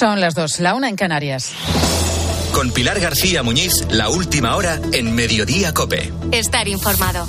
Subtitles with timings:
[0.00, 1.52] Son las dos, la una en Canarias.
[2.54, 6.10] Con Pilar García Muñiz, la última hora en Mediodía Cope.
[6.32, 7.28] Estar informado.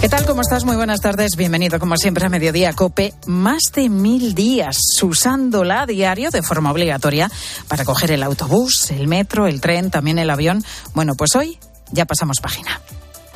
[0.00, 0.24] ¿Qué tal?
[0.26, 0.64] ¿Cómo estás?
[0.64, 1.34] Muy buenas tardes.
[1.34, 3.14] Bienvenido, como siempre, a Mediodía Cope.
[3.26, 7.28] Más de mil días usándola a diario de forma obligatoria
[7.66, 10.64] para coger el autobús, el metro, el tren, también el avión.
[10.94, 11.58] Bueno, pues hoy
[11.92, 12.80] ya pasamos página.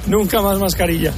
[0.07, 1.12] Nunca más mascarilla.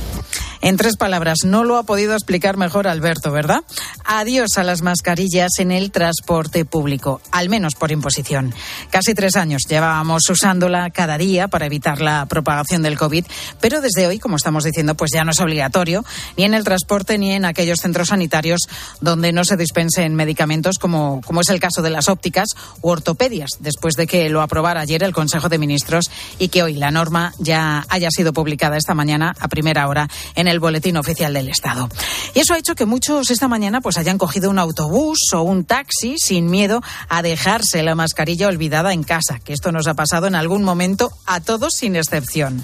[0.63, 3.65] En tres palabras, no lo ha podido explicar mejor Alberto, ¿verdad?
[4.05, 8.55] Adiós a las mascarillas en el transporte público, al menos por imposición.
[8.89, 13.27] Casi tres años llevábamos usándola cada día para evitar la propagación del COVID,
[13.61, 16.05] pero desde hoy, como estamos diciendo, pues ya no es obligatorio,
[16.37, 18.61] ni en el transporte ni en aquellos centros sanitarios
[19.01, 22.51] donde no se dispensen medicamentos, como, como es el caso de las ópticas
[22.83, 26.09] u ortopedias, después de que lo aprobara ayer el Consejo de Ministros
[26.39, 30.47] y que hoy la norma ya haya sido publicada esta mañana a primera hora en
[30.52, 31.89] el el boletín oficial del Estado.
[32.35, 35.65] Y eso ha hecho que muchos esta mañana pues hayan cogido un autobús o un
[35.65, 40.27] taxi sin miedo a dejarse la mascarilla olvidada en casa, que esto nos ha pasado
[40.27, 42.63] en algún momento a todos sin excepción.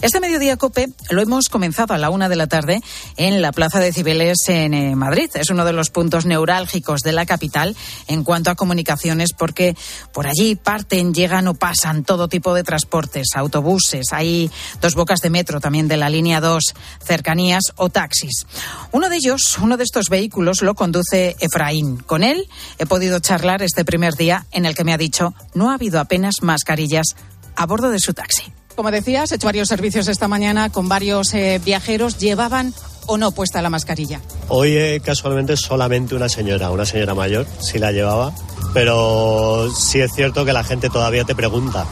[0.00, 2.80] Este mediodía COPE lo hemos comenzado a la una de la tarde
[3.16, 5.30] en la Plaza de Cibeles en eh, Madrid.
[5.34, 9.76] Es uno de los puntos neurálgicos de la capital en cuanto a comunicaciones porque
[10.12, 15.30] por allí parten, llegan o pasan todo tipo de transportes, autobuses, hay dos bocas de
[15.30, 16.74] metro también de la línea 2
[17.04, 17.29] cerca
[17.76, 18.46] o taxis.
[18.92, 21.98] Uno de ellos, uno de estos vehículos, lo conduce Efraín.
[21.98, 25.70] Con él he podido charlar este primer día en el que me ha dicho no
[25.70, 27.16] ha habido apenas mascarillas
[27.56, 28.52] a bordo de su taxi.
[28.74, 32.18] Como decías, he hecho varios servicios esta mañana con varios eh, viajeros.
[32.18, 32.72] ¿Llevaban
[33.06, 34.20] o no puesta la mascarilla?
[34.48, 38.32] Hoy eh, casualmente solamente una señora, una señora mayor, sí la llevaba,
[38.72, 41.86] pero sí es cierto que la gente todavía te pregunta.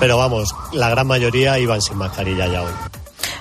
[0.00, 2.72] Pero vamos, la gran mayoría iban sin mascarilla ya hoy.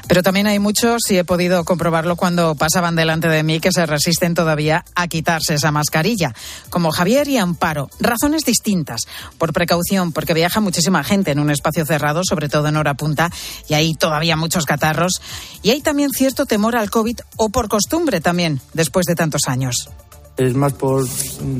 [0.09, 3.85] Pero también hay muchos, y he podido comprobarlo cuando pasaban delante de mí, que se
[3.85, 6.33] resisten todavía a quitarse esa mascarilla,
[6.71, 7.91] como Javier y Amparo.
[7.99, 9.01] Razones distintas.
[9.37, 13.31] Por precaución, porque viaja muchísima gente en un espacio cerrado, sobre todo en hora punta,
[13.67, 15.21] y hay todavía muchos catarros.
[15.61, 19.91] Y hay también cierto temor al COVID, o por costumbre también, después de tantos años
[20.37, 21.05] es más por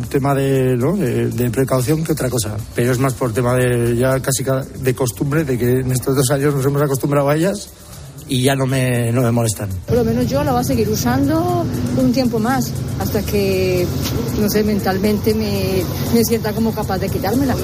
[0.10, 2.56] tema de, de, precaución que otra cosa.
[2.74, 4.46] Pero es más por tema de ya casi
[4.82, 7.70] de costumbre, de que en estos dos años nos hemos acostumbrado a ellas
[8.30, 9.70] y ya no me, no me molestan.
[9.88, 11.66] Por lo menos yo la voy a seguir usando
[11.98, 13.86] un tiempo más, hasta que,
[14.40, 17.56] no sé, mentalmente me, me sienta como capaz de quitármela.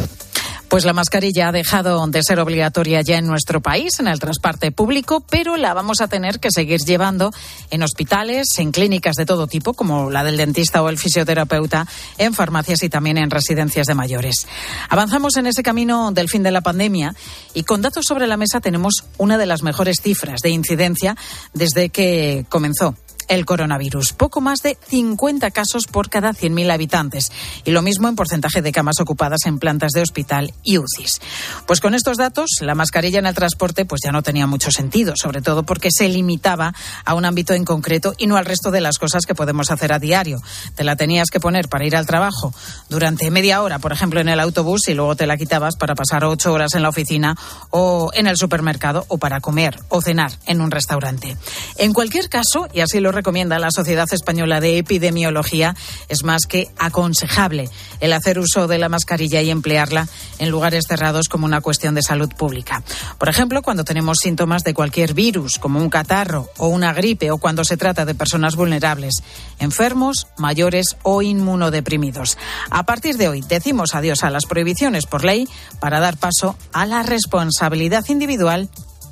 [0.69, 4.71] Pues la mascarilla ha dejado de ser obligatoria ya en nuestro país, en el transporte
[4.71, 7.31] público, pero la vamos a tener que seguir llevando
[7.69, 11.87] en hospitales, en clínicas de todo tipo, como la del dentista o el fisioterapeuta,
[12.17, 14.47] en farmacias y también en residencias de mayores.
[14.89, 17.15] Avanzamos en ese camino del fin de la pandemia
[17.53, 21.15] y con datos sobre la mesa tenemos una de las mejores cifras de incidencia
[21.53, 22.95] desde que comenzó
[23.27, 24.13] el coronavirus.
[24.13, 27.31] Poco más de 50 casos por cada 100.000 habitantes.
[27.63, 31.21] Y lo mismo en porcentaje de camas ocupadas en plantas de hospital y UCIs.
[31.65, 35.13] Pues con estos datos, la mascarilla en el transporte pues ya no tenía mucho sentido,
[35.15, 38.81] sobre todo porque se limitaba a un ámbito en concreto y no al resto de
[38.81, 40.41] las cosas que podemos hacer a diario.
[40.75, 42.53] Te la tenías que poner para ir al trabajo
[42.89, 46.23] durante media hora, por ejemplo, en el autobús y luego te la quitabas para pasar
[46.25, 47.35] ocho horas en la oficina
[47.69, 51.37] o en el supermercado o para comer o cenar en un restaurante.
[51.77, 55.75] En cualquier caso, y así lo recomienda la Sociedad Española de Epidemiología,
[56.07, 61.29] es más que aconsejable el hacer uso de la mascarilla y emplearla en lugares cerrados
[61.29, 62.83] como una cuestión de salud pública.
[63.17, 67.37] Por ejemplo, cuando tenemos síntomas de cualquier virus, como un catarro o una gripe, o
[67.37, 69.15] cuando se trata de personas vulnerables,
[69.59, 72.37] enfermos, mayores o inmunodeprimidos.
[72.69, 75.47] A partir de hoy, decimos adiós a las prohibiciones por ley
[75.79, 78.69] para dar paso a la responsabilidad individual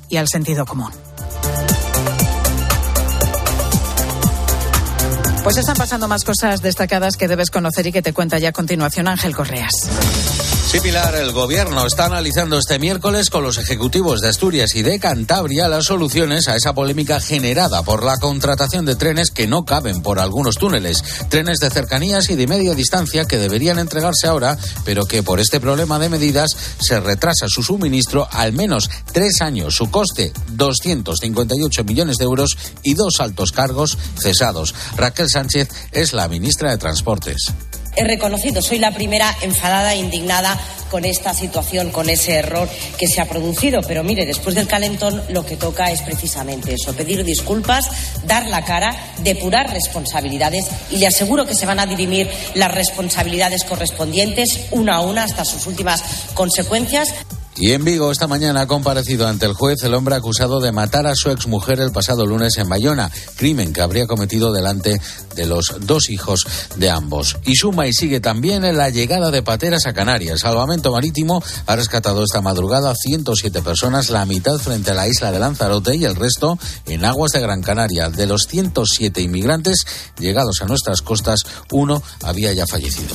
[0.08, 0.92] y al sentido común.
[5.44, 8.52] Pues están pasando más cosas destacadas que debes conocer y que te cuenta ya a
[8.52, 9.90] continuación Ángel Correas.
[10.74, 14.98] Sí, Pilar, el gobierno está analizando este miércoles con los ejecutivos de Asturias y de
[14.98, 20.02] Cantabria las soluciones a esa polémica generada por la contratación de trenes que no caben
[20.02, 21.04] por algunos túneles.
[21.28, 25.60] Trenes de cercanías y de media distancia que deberían entregarse ahora, pero que por este
[25.60, 29.76] problema de medidas se retrasa su suministro al menos tres años.
[29.76, 34.74] Su coste, 258 millones de euros y dos altos cargos cesados.
[34.96, 37.54] Raquel Sánchez es la ministra de Transportes
[37.96, 40.58] he reconocido, soy la primera enfadada e indignada
[40.90, 43.80] con esta situación, con ese error que se ha producido.
[43.82, 47.90] Pero mire, después del calentón lo que toca es precisamente eso, pedir disculpas,
[48.26, 53.64] dar la cara, depurar responsabilidades y le aseguro que se van a dirimir las responsabilidades
[53.64, 56.02] correspondientes una a una hasta sus últimas
[56.34, 57.12] consecuencias.
[57.56, 61.06] Y en Vigo esta mañana ha comparecido ante el juez el hombre acusado de matar
[61.06, 65.00] a su exmujer el pasado lunes en Bayona, crimen que habría cometido delante
[65.36, 66.46] de los dos hijos
[66.76, 67.36] de ambos.
[67.44, 70.40] Y suma y sigue también la llegada de pateras a Canarias.
[70.40, 75.30] Salvamento Marítimo ha rescatado esta madrugada a 107 personas, la mitad frente a la isla
[75.30, 78.10] de Lanzarote y el resto en aguas de Gran Canaria.
[78.10, 79.86] De los 107 inmigrantes
[80.18, 81.40] llegados a nuestras costas,
[81.70, 83.14] uno había ya fallecido.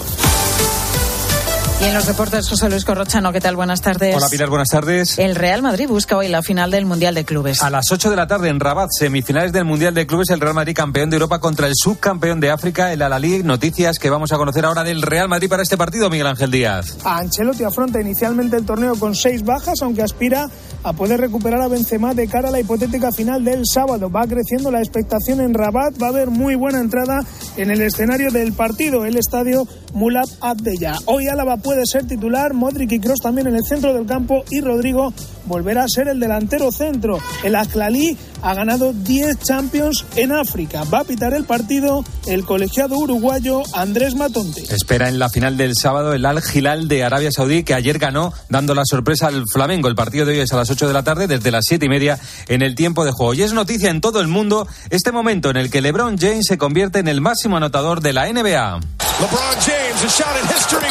[1.81, 3.55] Y en los deportes, José Luis Corrochano, ¿qué tal?
[3.55, 4.13] Buenas tardes.
[4.13, 5.17] Hola Pilar, buenas tardes.
[5.17, 7.63] El Real Madrid busca hoy la final del Mundial de Clubes.
[7.63, 10.53] A las 8 de la tarde en Rabat, semifinales del Mundial de Clubes, el Real
[10.53, 13.43] Madrid campeón de Europa contra el subcampeón de África, el Alalí.
[13.43, 16.97] Noticias que vamos a conocer ahora del Real Madrid para este partido, Miguel Ángel Díaz.
[17.05, 20.49] Ancelotti afronta inicialmente el torneo con seis bajas, aunque aspira
[20.83, 24.09] a poder recuperar a Benzema de cara a la hipotética final del sábado.
[24.09, 27.23] Va creciendo la expectación en Rabat, va a haber muy buena entrada
[27.57, 30.95] en el escenario del partido, el estadio Mulab Abdeya.
[31.05, 34.61] Hoy Álava puede ser titular Modric y Cross también en el centro del campo y
[34.61, 35.13] Rodrigo
[35.49, 37.17] volverá a ser el delantero centro.
[37.43, 40.83] El Aclalí ha ganado 10 Champions en África.
[40.85, 44.61] Va a pitar el partido el colegiado uruguayo Andrés Matonte.
[44.73, 48.31] Espera en la final del sábado el Al Hilal de Arabia Saudí que ayer ganó
[48.47, 49.89] dando la sorpresa al Flamengo.
[49.89, 51.89] El partido de hoy es a las 8 de la tarde desde las 7 y
[51.89, 53.33] media en el tiempo de juego.
[53.33, 56.57] Y es noticia en todo el mundo este momento en el que LeBron James se
[56.57, 58.79] convierte en el máximo anotador de la NBA.
[59.19, 60.87] LeBron James, a shot in history.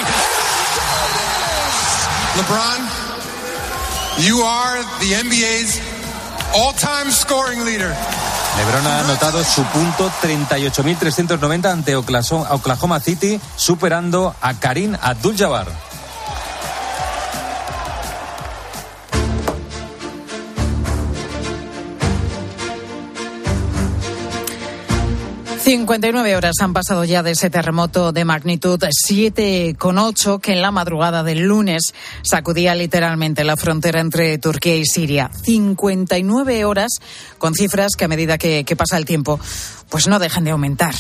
[2.37, 2.88] LeBron,
[4.19, 5.81] you are the NBA's
[6.55, 7.95] all-time scoring leader.
[8.59, 15.88] LeBron ha anotado su punto 38.390 ante Oklahoma City, superando a Karim Abdul-Jabbar.
[25.69, 31.23] 59 horas han pasado ya de ese terremoto de magnitud 7,8 que en la madrugada
[31.23, 31.93] del lunes
[32.23, 35.31] sacudía literalmente la frontera entre Turquía y Siria.
[35.43, 36.93] 59 horas
[37.37, 39.39] con cifras que a medida que, pasa el tiempo
[39.91, 40.95] pues no dejan de aumentar.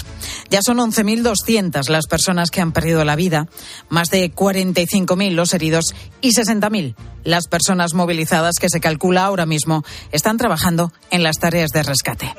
[0.50, 3.48] Ya son 11.200 las personas que han perdido la vida,
[3.88, 6.94] más de 45.000 los heridos y 60.000
[7.24, 9.82] las personas movilizadas que se calcula ahora mismo
[10.12, 12.34] están trabajando en las tareas de rescate.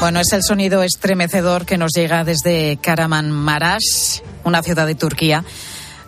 [0.00, 2.78] Bueno, es el sonido estremecedor que nos llega desde
[3.30, 5.44] Marash, una ciudad de Turquía.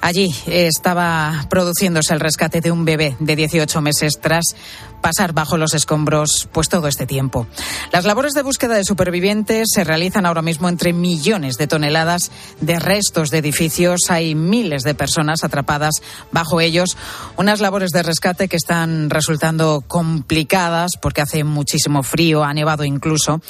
[0.06, 4.54] Allí estaba produciéndose el rescate de un bebé de 18 meses tras
[5.00, 7.46] pasar bajo los escombros pues todo este tiempo.
[7.92, 12.30] Las labores de búsqueda de supervivientes se realizan ahora mismo entre millones de toneladas
[12.60, 14.02] de restos de edificios.
[14.08, 16.96] Hay miles de personas atrapadas bajo ellos.
[17.36, 23.40] Unas labores de rescate que están resultando complicadas porque hace muchísimo frío, ha nevado incluso,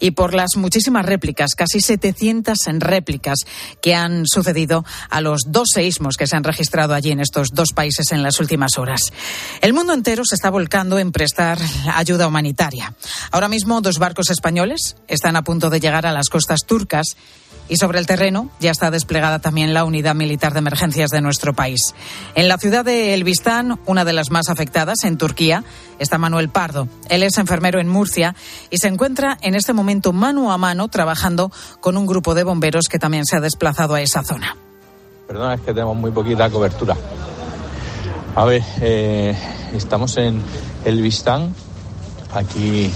[0.00, 3.38] y por las muchísimas réplicas, casi 700 réplicas
[3.80, 7.72] que han sucedido a los dos seísmos que se han registrado allí en estos dos
[7.72, 9.12] países en las últimas horas.
[9.60, 11.58] El mundo entero se está volcando en prestar
[11.94, 12.94] ayuda humanitaria.
[13.30, 17.16] Ahora mismo dos barcos españoles están a punto de llegar a las costas turcas
[17.68, 21.54] y sobre el terreno ya está desplegada también la unidad militar de emergencias de nuestro
[21.54, 21.80] país.
[22.34, 25.64] En la ciudad de Elbistán, una de las más afectadas en Turquía,
[25.98, 26.88] está Manuel Pardo.
[27.08, 28.34] Él es enfermero en Murcia
[28.70, 31.50] y se encuentra en este momento mano a mano trabajando
[31.80, 34.56] con un grupo de bomberos que también se ha desplazado a esa zona.
[35.34, 36.96] Perdona, es que tenemos muy poquita cobertura.
[38.36, 39.36] A ver, eh,
[39.74, 40.40] estamos en
[40.84, 41.52] el Vistán.
[42.32, 42.88] Aquí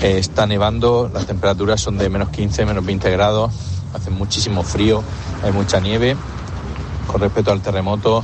[0.00, 3.52] eh, está nevando, las temperaturas son de menos 15, menos 20 grados,
[3.92, 5.02] hace muchísimo frío,
[5.42, 6.16] hay mucha nieve.
[7.08, 8.22] Con respecto al terremoto,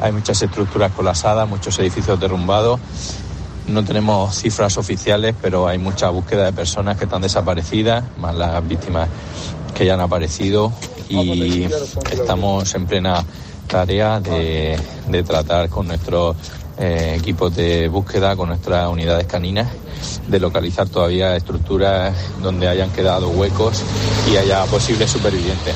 [0.00, 2.78] hay muchas estructuras colapsadas, muchos edificios derrumbados.
[3.66, 8.68] No tenemos cifras oficiales, pero hay mucha búsqueda de personas que están desaparecidas, más las
[8.68, 9.08] víctimas
[9.74, 10.72] que ya han aparecido
[11.08, 11.64] y
[12.12, 13.24] estamos en plena
[13.66, 16.36] tarea de, de tratar con nuestros
[16.78, 19.68] eh, equipos de búsqueda con nuestras unidades caninas
[20.28, 23.82] de localizar todavía estructuras donde hayan quedado huecos
[24.30, 25.74] y haya posibles supervivientes.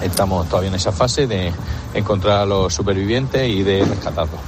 [0.00, 1.52] Estamos todavía en esa fase de
[1.94, 4.40] encontrar a los supervivientes y de rescatarlos.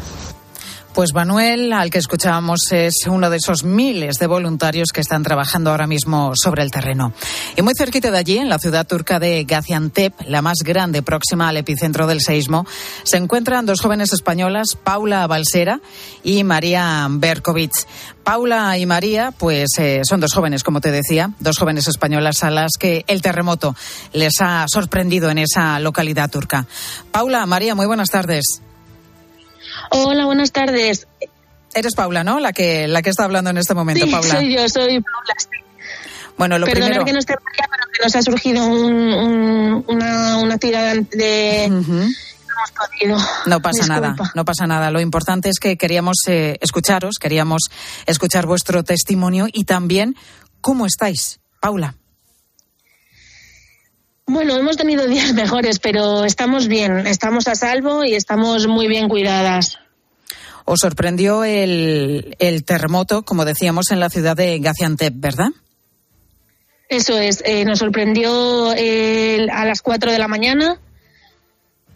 [0.94, 5.70] Pues Manuel, al que escuchábamos, es uno de esos miles de voluntarios que están trabajando
[5.70, 7.12] ahora mismo sobre el terreno.
[7.56, 11.48] Y muy cerquita de allí, en la ciudad turca de Gaziantep, la más grande próxima
[11.48, 12.64] al epicentro del seísmo,
[13.02, 15.80] se encuentran dos jóvenes españolas, Paula Balsera
[16.22, 17.72] y María Berkovic.
[18.22, 22.50] Paula y María, pues eh, son dos jóvenes, como te decía, dos jóvenes españolas a
[22.52, 23.74] las que el terremoto
[24.12, 26.66] les ha sorprendido en esa localidad turca.
[27.10, 28.62] Paula, María, muy buenas tardes.
[29.90, 31.06] Hola, buenas tardes.
[31.74, 32.38] Eres Paula, ¿no?
[32.40, 34.34] La que, la que está hablando en este momento, sí, Paula.
[34.34, 35.34] Soy yo, soy Paula.
[36.36, 37.04] Bueno, lo Perdona primero...
[37.04, 41.68] que no esté María, pero que nos ha surgido un- un- una, una actividad de...
[41.70, 43.18] No hemos podido.
[43.46, 44.00] No pasa Disculpa.
[44.00, 44.90] nada, no pasa nada.
[44.90, 47.62] Lo importante es que queríamos eh, escucharos, queríamos
[48.06, 50.16] escuchar vuestro testimonio y también
[50.60, 51.94] cómo estáis, Paula.
[54.26, 59.08] Bueno, hemos tenido días mejores, pero estamos bien, estamos a salvo y estamos muy bien
[59.08, 59.78] cuidadas.
[60.64, 65.48] Os sorprendió el, el terremoto, como decíamos, en la ciudad de Gaziantep, ¿verdad?
[66.88, 70.78] Eso es, eh, nos sorprendió eh, a las 4 de la mañana.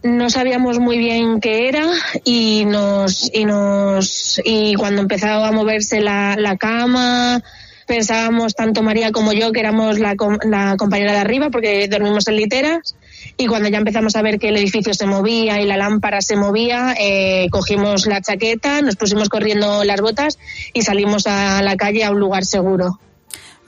[0.03, 1.87] No sabíamos muy bien qué era
[2.25, 7.43] y nos y nos y cuando empezaba a moverse la, la cama
[7.89, 10.15] pensábamos tanto María como yo que éramos la,
[10.45, 12.95] la compañera de arriba porque dormimos en literas
[13.37, 16.37] y cuando ya empezamos a ver que el edificio se movía y la lámpara se
[16.37, 20.39] movía eh, cogimos la chaqueta nos pusimos corriendo las botas
[20.73, 23.01] y salimos a la calle a un lugar seguro.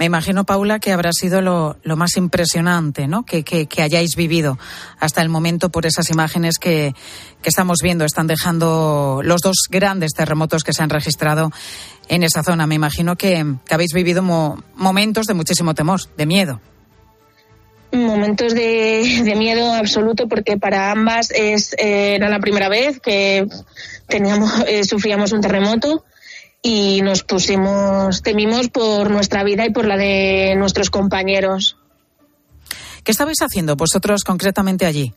[0.01, 3.27] Me imagino, Paula, que habrá sido lo, más impresionante ¿no?
[3.27, 4.59] que, hayáis vivido
[4.99, 6.95] hasta el momento por esas imágenes que,
[7.45, 8.07] estamos viendo.
[8.07, 11.51] Están dejando los dos grandes terremotos que se han registrado
[12.09, 12.67] en esa zona.
[12.67, 16.63] Me imagino que, habéis vivido mo- momentos de muchísimo temor, de miedo.
[17.93, 23.47] momentos de, de miedo absoluto porque para ambas es, eh, era la primera vez que
[24.09, 26.07] teníamos eh, sufríamos un terremoto
[26.63, 31.77] y nos pusimos temimos por nuestra vida y por la de nuestros compañeros
[33.05, 35.15] ¿Qué estabais haciendo vosotros concretamente allí?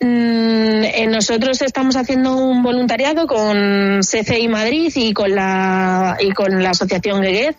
[0.00, 6.62] Mm, eh, nosotros estamos haciendo un voluntariado con CCI Madrid y con la y con
[6.62, 7.56] la asociación Geguet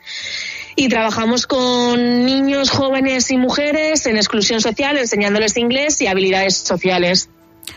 [0.76, 7.30] y trabajamos con niños, jóvenes y mujeres en exclusión social, enseñándoles inglés y habilidades sociales.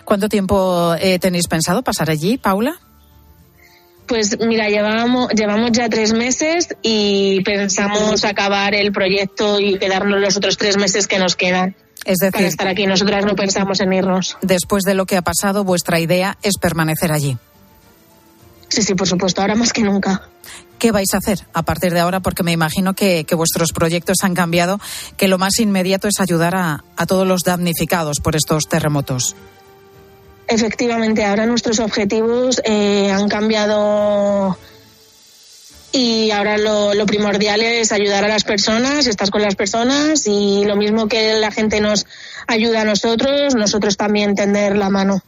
[0.05, 2.81] ¿Cuánto tiempo eh, tenéis pensado pasar allí, Paula?
[4.07, 10.37] Pues mira, llevamos, llevamos ya tres meses y pensamos acabar el proyecto y quedarnos los
[10.37, 11.75] otros tres meses que nos quedan.
[12.05, 12.87] Es decir, para estar aquí.
[12.87, 14.37] Nosotras no pensamos en irnos.
[14.43, 17.37] Después de lo que ha pasado, vuestra idea es permanecer allí.
[18.69, 20.29] Sí, sí, por supuesto, ahora más que nunca.
[20.79, 22.21] ¿Qué vais a hacer a partir de ahora?
[22.21, 24.79] Porque me imagino que, que vuestros proyectos han cambiado,
[25.17, 29.35] que lo más inmediato es ayudar a, a todos los damnificados por estos terremotos.
[30.49, 34.57] Efectivamente, ahora nuestros objetivos eh, han cambiado
[35.93, 40.65] y ahora lo, lo primordial es ayudar a las personas, estar con las personas y
[40.65, 42.07] lo mismo que la gente nos
[42.47, 45.23] ayuda a nosotros, nosotros también tender la mano.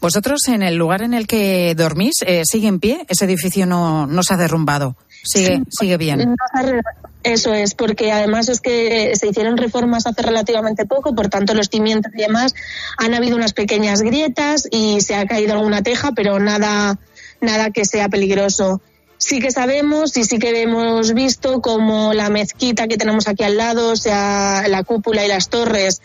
[0.00, 3.06] Vosotros, en el lugar en el que dormís, eh, ¿sigue en pie?
[3.08, 4.96] Ese edificio no, no se ha derrumbado.
[5.28, 6.20] Sigue, sigue bien.
[6.30, 6.80] No
[7.22, 11.52] Eso es, porque además es que eh, se hicieron reformas hace relativamente poco, por tanto
[11.52, 12.54] los cimientos y demás
[12.96, 16.98] han habido unas pequeñas grietas y se ha caído alguna teja, pero nada,
[17.42, 18.80] nada que sea peligroso.
[19.18, 23.56] Sí que sabemos y sí que hemos visto como la mezquita que tenemos aquí al
[23.56, 26.00] lado, o sea, la cúpula y las torres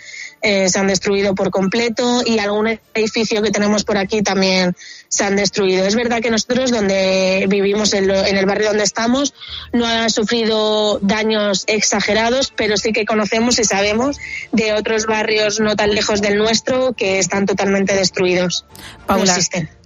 [0.46, 4.76] eh, se han destruido por completo y algún edificio que tenemos por aquí también
[5.08, 5.86] se han destruido.
[5.86, 9.34] Es verdad que nosotros donde vivimos, en, lo- en el barrio donde estamos,
[9.72, 14.18] no han sufrido daños exagerados, pero sí que conocemos y sabemos
[14.52, 18.66] de otros barrios no tan lejos del nuestro que están totalmente destruidos.
[19.08, 19.36] Paula.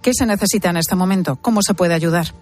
[0.02, 1.38] ¿qué se necesita en este momento?
[1.40, 2.34] ¿Cómo se puede ayudar?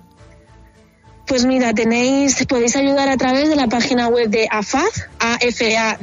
[1.26, 4.84] Pues mira, tenéis, podéis ayudar a través de la página web de AFAD,
[5.18, 5.98] AFAD,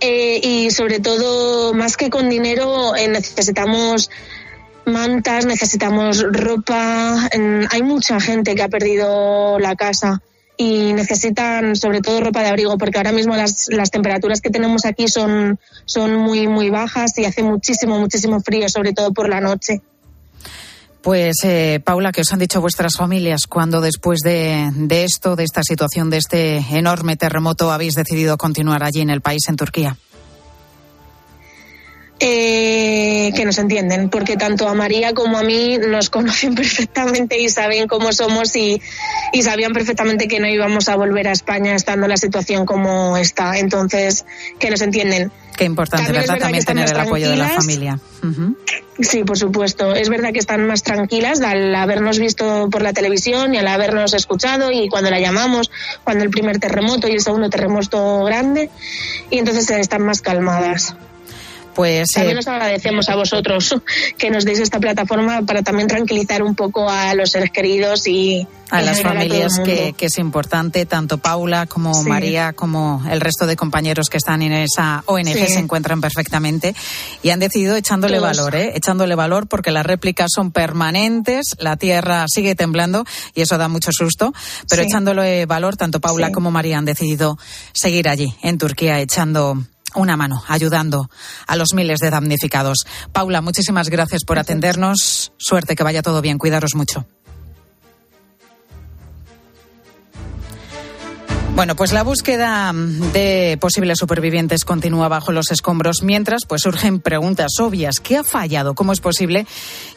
[0.00, 4.10] eh, y sobre todo, más que con dinero, eh, necesitamos
[4.86, 7.28] mantas, necesitamos ropa.
[7.70, 10.22] Hay mucha gente que ha perdido la casa
[10.56, 14.84] y necesitan sobre todo ropa de abrigo porque ahora mismo las, las temperaturas que tenemos
[14.84, 19.40] aquí son, son muy, muy bajas y hace muchísimo, muchísimo frío, sobre todo por la
[19.40, 19.80] noche.
[21.02, 25.62] Pues, eh, Paula, ¿qué os han dicho vuestras familias cuando después de, esto, de esta
[25.62, 29.96] situación, de este enorme terremoto, habéis decidido continuar allí en el país, en Turquía?
[32.22, 37.48] Eh, que nos entienden, porque tanto a María como a mí nos conocen perfectamente y
[37.48, 38.82] saben cómo somos y,
[39.32, 43.58] y sabían perfectamente que no íbamos a volver a España estando la situación como está.
[43.58, 44.26] Entonces,
[44.58, 45.32] que nos entienden.
[45.56, 46.38] Qué importante, También ¿verdad?
[46.40, 47.98] También tener el apoyo de la familia.
[48.22, 48.56] Ujú.
[49.00, 49.94] Sí, por supuesto.
[49.94, 54.14] Es verdad que están más tranquilas al habernos visto por la televisión y al habernos
[54.14, 55.70] escuchado y cuando la llamamos,
[56.04, 58.70] cuando el primer terremoto y el segundo terremoto grande,
[59.30, 60.94] y entonces están más calmadas.
[61.74, 63.76] Pues también nos agradecemos a vosotros
[64.18, 68.46] que nos deis esta plataforma para también tranquilizar un poco a los seres queridos y
[68.70, 74.08] a las familias que, es importante, tanto Paula como María como el resto de compañeros
[74.08, 76.74] que están en esa ONG se encuentran perfectamente
[77.22, 78.72] y han decidido echándole valor, ¿eh?
[78.76, 83.90] echándole valor porque las réplicas son permanentes, la tierra sigue temblando y eso da mucho
[83.92, 84.32] susto,
[84.68, 87.38] pero echándole valor, tanto Paula como María han decidido
[87.72, 89.56] seguir allí en Turquía echando
[89.94, 91.10] una mano, ayudando
[91.46, 92.86] a los miles de damnificados.
[93.12, 95.32] Paula, muchísimas gracias por atendernos.
[95.36, 96.38] Suerte, que vaya todo bien.
[96.38, 97.06] Cuidaros mucho.
[101.54, 102.72] Bueno, pues la búsqueda
[103.12, 108.00] de posibles supervivientes continúa bajo los escombros, mientras pues surgen preguntas obvias.
[108.00, 108.74] ¿Qué ha fallado?
[108.74, 109.46] ¿Cómo es posible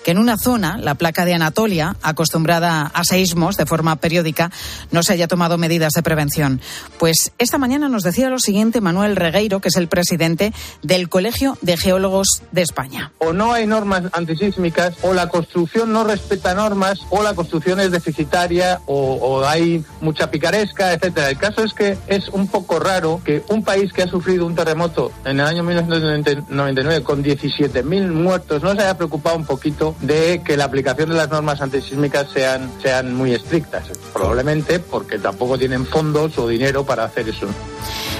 [0.04, 4.52] que en una zona, la placa de Anatolia, acostumbrada a seísmos de forma periódica,
[4.92, 6.60] no se haya tomado medidas de prevención?
[7.00, 11.58] Pues esta mañana nos decía lo siguiente Manuel Regueiro, que es el presidente del Colegio
[11.62, 13.14] de Geólogos de España.
[13.20, 17.92] O no hay normas antisísmicas, o la construcción no respeta normas, o la construcción es
[17.92, 23.44] deficitaria, o, o hay mucha picaresca, etcétera caso es que es un poco raro que
[23.50, 28.74] un país que ha sufrido un terremoto en el año 1999 con 17.000 muertos no
[28.74, 33.14] se haya preocupado un poquito de que la aplicación de las normas antisísmicas sean, sean
[33.14, 33.84] muy estrictas.
[34.14, 37.48] Probablemente porque tampoco tienen fondos o dinero para hacer eso.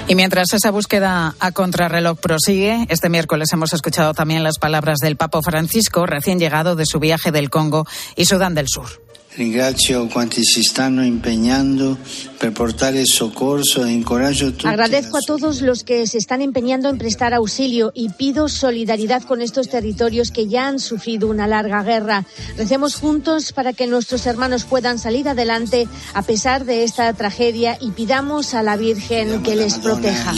[0.06, 5.16] Y mientras esa búsqueda a contrarreloj prosigue, este miércoles hemos escuchado también las palabras del
[5.16, 9.02] Papa Francisco, recién llegado de su viaje del Congo y Sudán del Sur.
[14.68, 19.42] Agradezco a todos los que se están empeñando en prestar auxilio y pido solidaridad con
[19.42, 22.24] estos territorios que ya han sufrido una larga guerra.
[22.56, 27.90] Recemos juntos para que nuestros hermanos puedan salir adelante a pesar de esta tragedia y
[27.90, 30.32] pidamos a la Virgen que les proteja.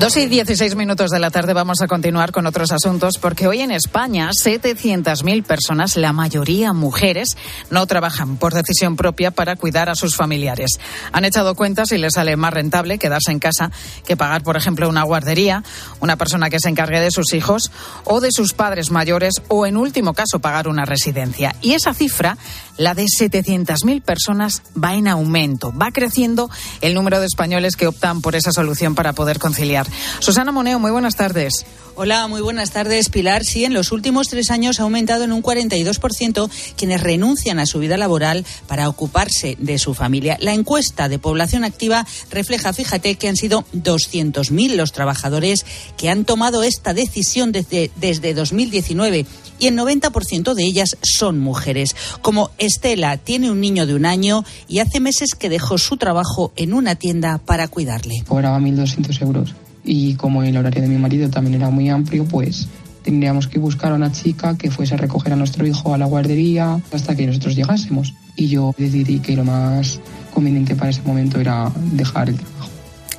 [0.00, 3.60] Dos y dieciséis minutos de la tarde vamos a continuar con otros asuntos porque hoy
[3.60, 7.36] en España 700.000 personas, la mayoría mujeres,
[7.70, 10.78] no trabajan por decisión propia para cuidar a sus familiares.
[11.12, 13.70] Han echado cuentas y les sale más rentable quedarse en casa
[14.04, 15.62] que pagar, por ejemplo, una guardería,
[16.00, 17.70] una persona que se encargue de sus hijos
[18.04, 21.54] o de sus padres mayores o, en último caso, pagar una residencia.
[21.62, 22.36] Y esa cifra,
[22.76, 25.72] la de 700.000 personas, va en aumento.
[25.72, 26.50] Va creciendo
[26.82, 29.83] el número de españoles que optan por esa solución para poder conciliar.
[30.20, 31.64] Susana Moneo, muy buenas tardes.
[31.96, 33.44] Hola, muy buenas tardes, Pilar.
[33.44, 37.78] Sí, en los últimos tres años ha aumentado en un 42% quienes renuncian a su
[37.78, 40.36] vida laboral para ocuparse de su familia.
[40.40, 45.64] La encuesta de población activa refleja, fíjate, que han sido 200.000 los trabajadores
[45.96, 49.24] que han tomado esta decisión desde, desde 2019
[49.60, 51.94] y el 90% de ellas son mujeres.
[52.22, 56.52] Como Estela tiene un niño de un año y hace meses que dejó su trabajo
[56.56, 58.24] en una tienda para cuidarle.
[58.26, 62.68] Cobraba 1.200 euros y como el horario de mi marido también era muy amplio, pues
[63.02, 66.06] tendríamos que buscar a una chica que fuese a recoger a nuestro hijo a la
[66.06, 68.14] guardería hasta que nosotros llegásemos.
[68.36, 70.00] Y yo decidí que lo más
[70.32, 72.70] conveniente para ese momento era dejar el trabajo.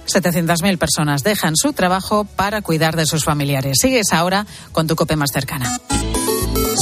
[0.07, 3.77] 700.000 personas dejan su trabajo para cuidar de sus familiares.
[3.79, 5.77] Sigues ahora con tu cope más cercana.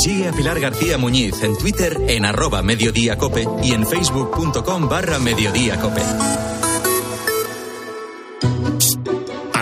[0.04, 6.02] Sigue a Pilar García Muñiz en Twitter en arroba mediodíacope y en facebook.com barra mediodíacope.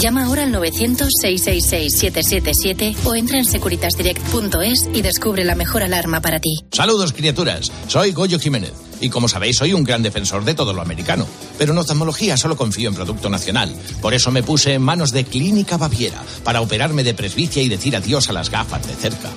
[0.00, 6.64] Llama ahora al 900-666-777 o entra en securitasdirect.es y descubre la mejor alarma para ti.
[6.72, 7.70] Saludos, criaturas.
[7.86, 8.72] Soy Goyo Jiménez.
[9.02, 11.26] Y como sabéis, soy un gran defensor de todo lo americano.
[11.58, 13.76] Pero en oftalmología solo confío en producto nacional.
[14.00, 17.94] Por eso me puse en manos de Clínica Baviera para operarme de presbicia y decir
[17.94, 19.28] adiós a las gafas de cerca.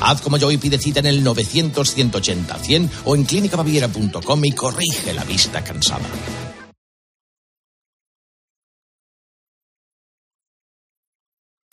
[0.00, 5.24] Haz como yo y pide cita en el 900-180-100 o en clínicabaviera.com y corrige la
[5.24, 6.06] vista cansada.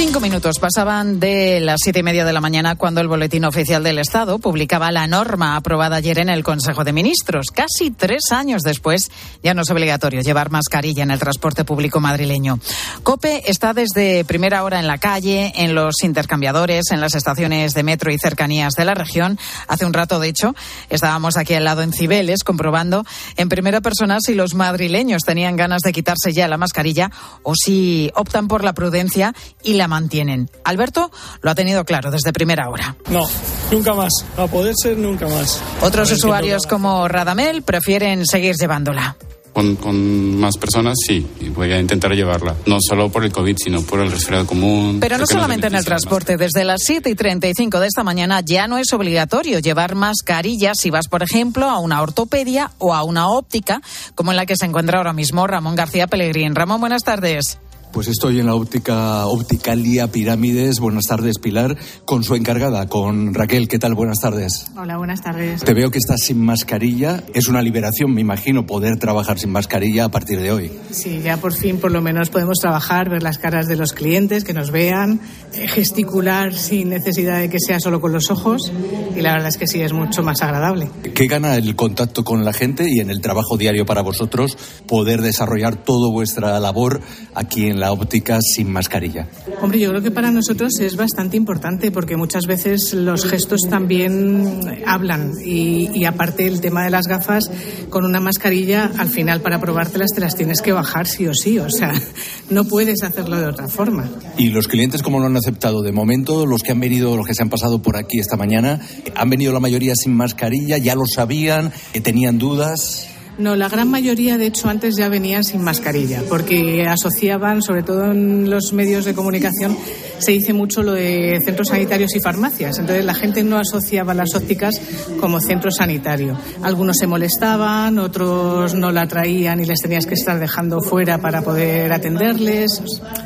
[0.00, 3.84] Cinco minutos pasaban de las siete y media de la mañana cuando el Boletín Oficial
[3.84, 7.48] del Estado publicaba la norma aprobada ayer en el Consejo de Ministros.
[7.50, 9.10] Casi tres años después
[9.42, 12.58] ya no es obligatorio llevar mascarilla en el transporte público madrileño.
[13.02, 17.82] COPE está desde primera hora en la calle, en los intercambiadores, en las estaciones de
[17.82, 19.38] metro y cercanías de la región.
[19.68, 20.54] Hace un rato, de hecho,
[20.88, 23.04] estábamos aquí al lado en Cibeles comprobando
[23.36, 27.10] en primera persona si los madrileños tenían ganas de quitarse ya la mascarilla
[27.42, 30.48] o si optan por la prudencia y la mantienen.
[30.64, 31.10] Alberto
[31.42, 32.96] lo ha tenido claro desde primera hora.
[33.10, 33.28] No,
[33.70, 34.12] nunca más.
[34.38, 35.60] A poder ser, nunca más.
[35.82, 39.16] Otros usuarios como Radamel prefieren seguir llevándola.
[39.52, 42.54] Con, con, más personas, sí, y voy a intentar llevarla.
[42.66, 44.98] No solo por el COVID, sino por el resfriado común.
[45.00, 46.36] Pero no solamente en el transporte.
[46.36, 50.90] Desde las 7 y 35 de esta mañana ya no es obligatorio llevar mascarillas si
[50.90, 53.82] vas, por ejemplo, a una ortopedia o a una óptica,
[54.14, 56.54] como en la que se encuentra ahora mismo Ramón García Pellegrín.
[56.54, 57.58] Ramón, buenas tardes.
[57.92, 60.78] Pues estoy en la óptica Opticalia Pirámides.
[60.78, 63.66] Buenas tardes, Pilar, con su encargada, con Raquel.
[63.66, 63.94] ¿Qué tal?
[63.94, 64.70] Buenas tardes.
[64.76, 65.64] Hola, buenas tardes.
[65.64, 67.24] Te veo que estás sin mascarilla.
[67.34, 70.70] Es una liberación, me imagino, poder trabajar sin mascarilla a partir de hoy.
[70.92, 74.44] Sí, ya por fin, por lo menos, podemos trabajar, ver las caras de los clientes,
[74.44, 75.20] que nos vean,
[75.52, 78.72] eh, gesticular sin necesidad de que sea solo con los ojos.
[79.16, 80.88] Y la verdad es que sí, es mucho más agradable.
[81.12, 85.22] ¿Qué gana el contacto con la gente y en el trabajo diario para vosotros poder
[85.22, 87.00] desarrollar toda vuestra labor
[87.34, 89.26] aquí en la óptica sin mascarilla?
[89.60, 94.60] Hombre, yo creo que para nosotros es bastante importante porque muchas veces los gestos también
[94.86, 97.50] hablan y, y, aparte el tema de las gafas
[97.88, 101.58] con una mascarilla al final para probártelas te las tienes que bajar sí o sí,
[101.58, 101.92] o sea,
[102.50, 104.08] no puedes hacerlo de otra forma.
[104.36, 105.82] ¿Y los clientes cómo lo han aceptado?
[105.82, 108.80] De momento, los que han venido, los que se han pasado por aquí esta mañana,
[109.16, 113.09] han venido la mayoría sin mascarilla, ya lo sabían, tenían dudas.
[113.40, 118.12] No, la gran mayoría, de hecho, antes ya venían sin mascarilla, porque asociaban, sobre todo
[118.12, 119.78] en los medios de comunicación,
[120.18, 122.78] se dice mucho lo de centros sanitarios y farmacias.
[122.78, 124.78] Entonces la gente no asociaba las ópticas
[125.18, 126.36] como centro sanitario.
[126.62, 131.40] Algunos se molestaban, otros no la traían y les tenías que estar dejando fuera para
[131.40, 132.82] poder atenderles.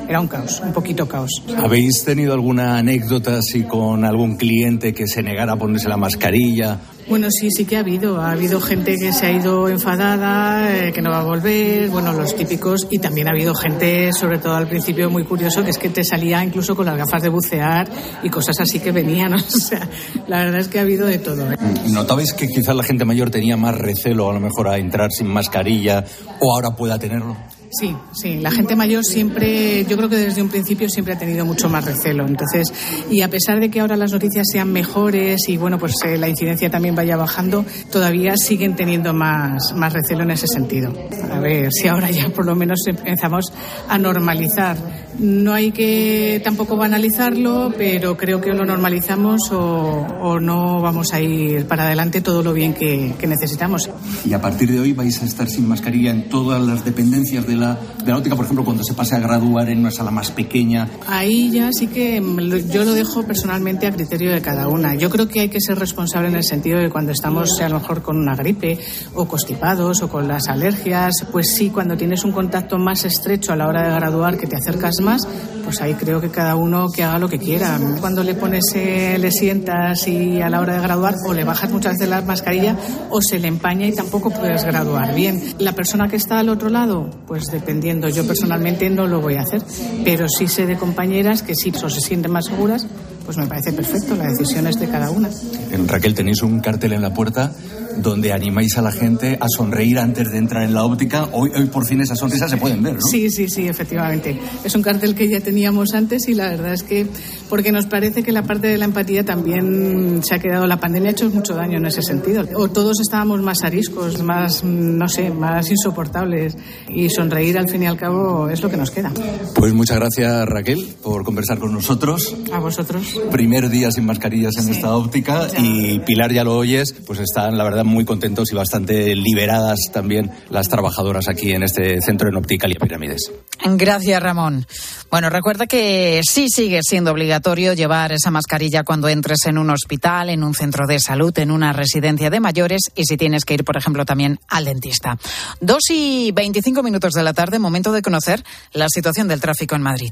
[0.09, 1.43] Era un caos, un poquito caos.
[1.57, 6.79] ¿Habéis tenido alguna anécdota así con algún cliente que se negara a ponerse la mascarilla?
[7.09, 8.21] Bueno, sí, sí que ha habido.
[8.21, 12.13] Ha habido gente que se ha ido enfadada, eh, que no va a volver, bueno,
[12.13, 12.87] los típicos.
[12.91, 16.05] Y también ha habido gente, sobre todo al principio, muy curioso, que es que te
[16.05, 17.89] salía incluso con las gafas de bucear
[18.23, 19.35] y cosas así que venían.
[19.55, 19.89] O sea,
[20.27, 21.51] la verdad es que ha habido de todo.
[21.51, 21.57] ¿eh?
[21.89, 25.29] ¿Notabais que quizás la gente mayor tenía más recelo a lo mejor a entrar sin
[25.29, 26.05] mascarilla
[26.41, 27.37] o ahora pueda tenerlo?
[27.81, 31.45] Sí, sí, la gente mayor siempre, yo creo que desde un principio siempre ha tenido
[31.45, 32.27] mucho más recelo.
[32.27, 32.73] Entonces,
[33.11, 36.29] y a pesar de que ahora las noticias sean mejores y bueno, pues eh, la
[36.29, 40.93] incidencia también vaya bajando, todavía siguen teniendo más, más recelo en ese sentido.
[41.33, 43.53] A ver si ahora ya por lo menos empezamos
[43.89, 44.77] a normalizar.
[45.19, 51.21] No hay que tampoco banalizarlo, pero creo que o lo normalizamos o, no vamos a
[51.21, 53.89] ir para adelante todo lo bien que, que necesitamos.
[54.25, 57.57] Y a partir de hoy vais a estar sin mascarilla en todas las dependencias de
[57.57, 60.31] la de la óptica, por ejemplo, cuando se pase a graduar en una sala más
[60.31, 60.89] pequeña?
[61.09, 62.23] Ahí ya sí que
[62.71, 64.95] yo lo dejo personalmente a criterio de cada una.
[64.95, 67.81] Yo creo que hay que ser responsable en el sentido de cuando estamos a lo
[67.81, 68.79] mejor con una gripe
[69.15, 73.57] o constipados o con las alergias, pues sí, cuando tienes un contacto más estrecho a
[73.57, 75.27] la hora de graduar, que te acercas más,
[75.65, 77.79] pues ahí creo que cada uno que haga lo que quiera.
[78.01, 81.71] Cuando le pones, eh, le sientas y a la hora de graduar o le bajas
[81.71, 82.77] muchas veces la mascarilla
[83.11, 85.55] o se le empaña y tampoco puedes graduar bien.
[85.59, 89.43] La persona que está al otro lado, pues dependiendo, yo personalmente no lo voy a
[89.43, 89.63] hacer,
[90.05, 92.87] pero sí sé de compañeras que sí o se sienten más seguras,
[93.25, 95.31] pues me parece perfecto, la decisión es de cada una.
[95.71, 97.53] En Raquel, tenéis un cartel en la puerta
[97.99, 101.29] donde animáis a la gente a sonreír antes de entrar en la óptica.
[101.33, 103.01] Hoy, hoy por fin esas sonrisas se pueden ver, ¿no?
[103.01, 104.39] Sí, sí, sí, efectivamente.
[104.65, 107.07] Es un cartel que ya teníamos antes y la verdad es que
[107.49, 111.11] porque nos parece que la parte de la empatía también se ha quedado, la pandemia
[111.11, 112.45] ha hecho mucho daño en ese sentido.
[112.55, 116.57] O todos estábamos más ariscos, más, no sé, más insoportables
[116.89, 119.13] y sonreír al fin y al cabo es lo que nos queda.
[119.55, 122.35] Pues muchas gracias Raquel por conversar con nosotros.
[122.53, 123.21] A vosotros.
[123.31, 127.65] Primer día sin mascarillas en esta óptica y Pilar ya lo oyes, pues están la
[127.65, 132.79] verdad muy contentos y bastante liberadas también las trabajadoras aquí en este centro en Opticalia
[132.81, 133.31] Pirámides.
[133.65, 134.67] Gracias Ramón.
[135.11, 140.31] Bueno, recuerda que sí sigue siendo obligatorio llevar esa mascarilla cuando entres en un hospital,
[140.31, 143.65] en un centro de salud, en una residencia de mayores y si tienes que ir,
[143.65, 145.19] por ejemplo, también al dentista.
[145.61, 148.43] Dos y veinticinco minutos de la tarde, momento de conocer
[148.73, 150.11] la situación del tráfico en Madrid.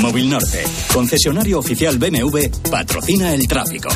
[0.00, 3.88] Móvil Norte, concesionario oficial BMW, patrocina el tráfico.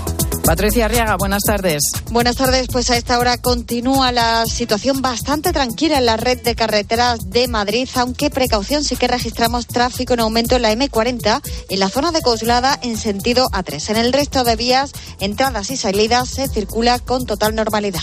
[0.45, 1.83] Patricia Arriaga, buenas tardes.
[2.11, 6.57] Buenas tardes, pues a esta hora continúa la situación bastante tranquila en la red de
[6.57, 11.81] carreteras de Madrid, aunque precaución sí que registramos tráfico en aumento en la M40 en
[11.81, 13.91] la zona de Coslada en sentido A3.
[13.91, 18.03] En el resto de vías, entradas y salidas se circula con total normalidad.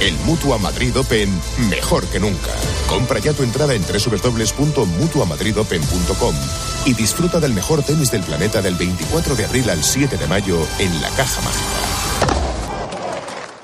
[0.00, 1.28] El Mutua Madrid Open
[1.68, 2.52] mejor que nunca.
[2.88, 6.36] Compra ya tu entrada en www.mutuamadridopen.com
[6.86, 10.64] y disfruta del mejor tenis del planeta del 24 de abril al 7 de mayo
[10.78, 11.97] en la Caja Mágica.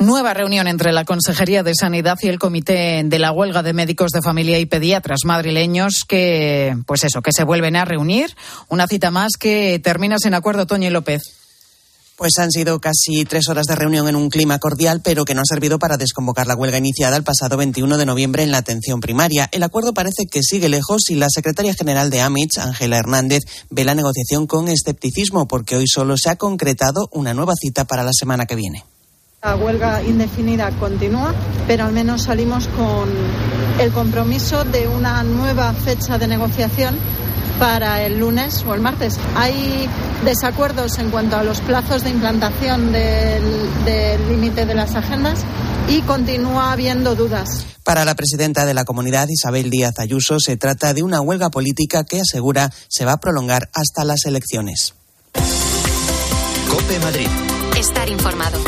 [0.00, 4.12] Nueva reunión entre la Consejería de Sanidad y el Comité de la Huelga de Médicos
[4.12, 8.36] de Familia y Pediatras madrileños que, pues eso, que se vuelven a reunir.
[8.68, 11.22] Una cita más que termina sin acuerdo, Toño López.
[12.16, 15.40] Pues han sido casi tres horas de reunión en un clima cordial, pero que no
[15.40, 19.00] ha servido para desconvocar la huelga iniciada el pasado 21 de noviembre en la atención
[19.00, 19.48] primaria.
[19.50, 23.84] El acuerdo parece que sigue lejos y la secretaria general de AMITS, Ángela Hernández, ve
[23.84, 28.12] la negociación con escepticismo porque hoy solo se ha concretado una nueva cita para la
[28.12, 28.84] semana que viene.
[29.40, 31.32] La huelga indefinida continúa,
[31.68, 33.08] pero al menos salimos con
[33.78, 36.98] el compromiso de una nueva fecha de negociación
[37.60, 39.14] para el lunes o el martes.
[39.36, 39.88] Hay
[40.24, 45.44] desacuerdos en cuanto a los plazos de implantación del límite de las agendas
[45.88, 47.64] y continúa habiendo dudas.
[47.84, 52.02] Para la presidenta de la comunidad, Isabel Díaz Ayuso, se trata de una huelga política
[52.02, 54.94] que asegura se va a prolongar hasta las elecciones.
[56.68, 57.28] Cope Madrid.
[57.78, 58.58] Estar informado.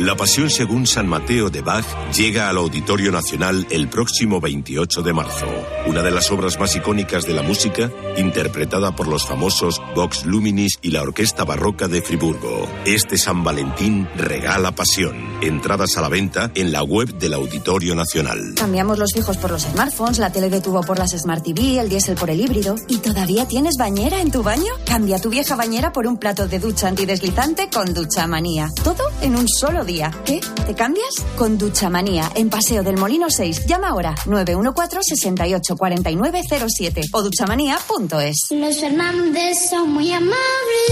[0.00, 5.12] La Pasión según San Mateo de Bach llega al Auditorio Nacional el próximo 28 de
[5.12, 5.46] marzo.
[5.86, 10.78] Una de las obras más icónicas de la música, interpretada por los famosos Vox Luminis
[10.82, 12.68] y la Orquesta Barroca de Friburgo.
[12.84, 15.16] Este San Valentín regala pasión.
[15.40, 18.54] Entradas a la venta en la web del Auditorio Nacional.
[18.54, 21.88] Cambiamos los fijos por los smartphones, la tele de tubo por las Smart TV, el
[21.88, 22.76] diésel por el híbrido.
[22.86, 24.72] ¿Y todavía tienes bañera en tu baño?
[24.86, 28.70] Cambia tu vieja bañera por un plato de ducha antideslizante con Ducha Manía.
[28.84, 30.12] Todo en un solo día.
[30.24, 30.38] ¿Qué?
[30.66, 31.16] ¿Te cambias?
[31.36, 33.66] Con Ducha Manía, en Paseo del Molino 6.
[33.66, 38.46] Llama ahora 914-684907 o duchamanía.es.
[38.50, 40.38] Los Fernández son muy amables.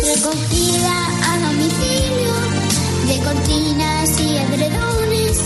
[0.02, 2.34] Recogida a domicilio
[3.06, 5.38] de cortinas y edredones,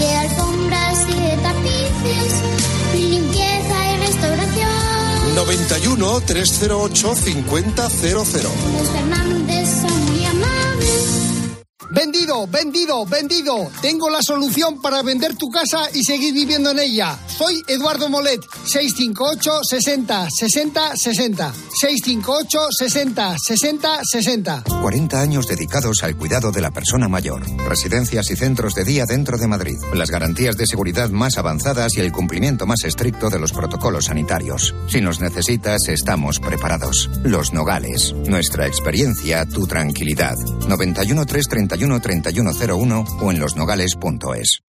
[0.00, 2.32] de alfombras y de tapices,
[2.94, 5.34] limpieza y restauración.
[5.36, 7.74] 91 308 5000.
[7.76, 7.92] Los
[8.88, 9.45] Fernández.
[11.90, 13.70] Vendido, vendido, vendido.
[13.80, 17.18] Tengo la solución para vender tu casa y seguir viviendo en ella.
[17.28, 21.52] Soy Eduardo Molet, 658 60 60 60.
[21.80, 24.64] 658 60 60 60.
[24.82, 27.42] 40 años dedicados al cuidado de la persona mayor.
[27.68, 29.76] Residencias y centros de día dentro de Madrid.
[29.94, 34.74] Las garantías de seguridad más avanzadas y el cumplimiento más estricto de los protocolos sanitarios.
[34.88, 37.10] Si nos necesitas, estamos preparados.
[37.22, 38.14] Los Nogales.
[38.26, 40.36] Nuestra experiencia, tu tranquilidad.
[40.68, 41.26] 91
[41.76, 44.62] 331 3101 o en losnogales.es.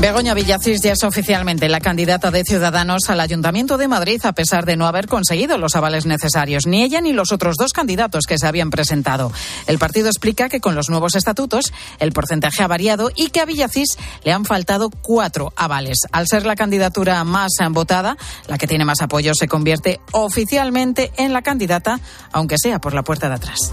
[0.00, 4.66] Begoña Villacís ya es oficialmente la candidata de Ciudadanos al Ayuntamiento de Madrid, a pesar
[4.66, 8.36] de no haber conseguido los avales necesarios, ni ella ni los otros dos candidatos que
[8.36, 9.32] se habían presentado.
[9.66, 13.46] El partido explica que con los nuevos estatutos el porcentaje ha variado y que a
[13.46, 16.00] Villacís le han faltado cuatro avales.
[16.12, 21.32] Al ser la candidatura más votada, la que tiene más apoyo, se convierte oficialmente en
[21.32, 21.98] la candidata,
[22.30, 23.72] aunque sea por la puerta de atrás.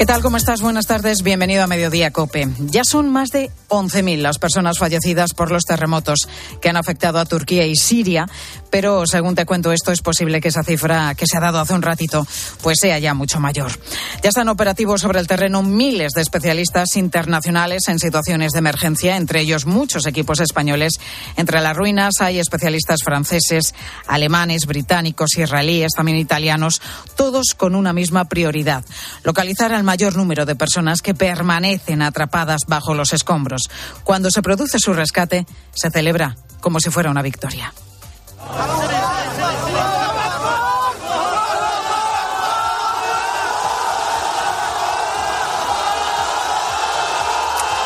[0.00, 0.22] ¿Qué tal?
[0.22, 0.62] ¿Cómo estás?
[0.62, 1.22] Buenas tardes.
[1.22, 2.48] Bienvenido a Mediodía Cope.
[2.58, 6.26] Ya son más de 11.000 las personas fallecidas por los terremotos
[6.62, 8.26] que han afectado a Turquía y Siria,
[8.70, 11.74] pero según te cuento esto es posible que esa cifra que se ha dado hace
[11.74, 12.26] un ratito
[12.62, 13.72] pues sea ya mucho mayor.
[14.22, 19.40] Ya están operativos sobre el terreno miles de especialistas internacionales en situaciones de emergencia, entre
[19.40, 20.94] ellos muchos equipos españoles.
[21.36, 23.74] Entre las ruinas hay especialistas franceses,
[24.06, 26.80] alemanes, británicos, israelíes, también italianos,
[27.16, 28.82] todos con una misma prioridad,
[29.24, 33.62] localizar al mayor número de personas que permanecen atrapadas bajo los escombros.
[34.04, 37.72] Cuando se produce su rescate, se celebra como si fuera una victoria.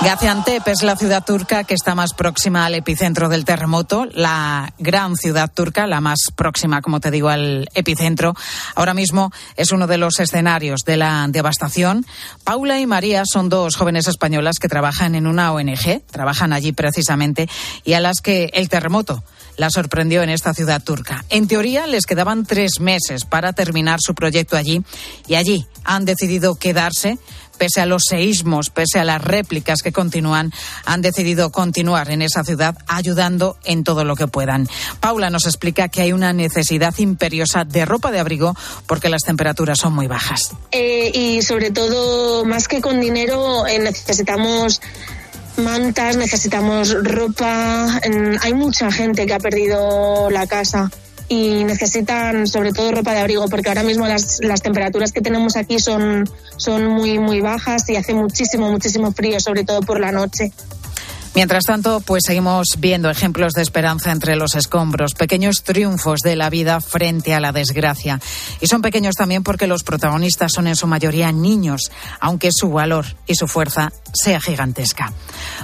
[0.05, 5.17] Gaziantep es la ciudad turca que está más próxima al epicentro del terremoto, la gran
[5.17, 8.35] ciudad turca, la más próxima, como te digo, al epicentro.
[8.75, 12.05] Ahora mismo es uno de los escenarios de la devastación.
[12.45, 17.49] Paula y María son dos jóvenes españolas que trabajan en una ONG, trabajan allí precisamente,
[17.83, 19.25] y a las que el terremoto
[19.57, 21.25] la sorprendió en esta ciudad turca.
[21.31, 24.83] En teoría les quedaban tres meses para terminar su proyecto allí
[25.27, 27.19] y allí han decidido quedarse
[27.59, 30.53] pese a los seísmos, pese a las réplicas que continúan,
[30.85, 34.69] han decidido continuar en esa ciudad ayudando en todo lo que puedan.
[35.01, 38.55] Paula nos explica que hay una necesidad imperiosa de ropa de abrigo
[38.87, 40.53] porque las temperaturas son muy bajas.
[40.73, 44.81] Eh, y sobre todo, más que con dinero, eh, necesitamos
[45.57, 48.01] mantas, necesitamos ropa.
[48.43, 50.90] Hay mucha gente que ha perdido la casa
[51.28, 55.56] y necesitan sobre todo ropa de abrigo porque ahora mismo las, las temperaturas que tenemos
[55.56, 60.12] aquí son, son muy, muy bajas y hace muchísimo, muchísimo frío, sobre todo por la
[60.12, 60.52] noche.
[61.34, 66.48] Mientras tanto, pues seguimos viendo ejemplos de esperanza entre los escombros, pequeños triunfos de la
[66.48, 68.20] vida frente a la desgracia.
[68.60, 73.06] Y son pequeños también porque los protagonistas son en su mayoría niños, aunque su valor
[73.26, 75.12] y su fuerza sea gigantesca.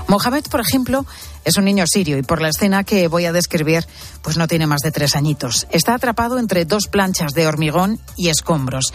[0.08, 1.06] Mohamed, por ejemplo,
[1.44, 3.86] es un niño sirio y por la escena que voy a describir,
[4.22, 5.66] pues no tiene más de tres añitos.
[5.70, 8.92] Está atrapado entre dos planchas de hormigón y escombros.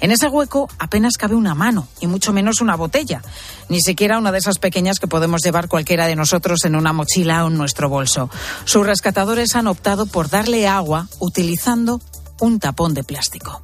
[0.00, 3.22] En ese hueco apenas cabe una mano y mucho menos una botella,
[3.68, 7.44] ni siquiera una de esas pequeñas que podemos llevar cualquiera de nosotros en una mochila
[7.44, 8.30] o en nuestro bolso.
[8.64, 12.00] Sus rescatadores han optado por darle agua utilizando
[12.40, 13.62] un tapón de plástico.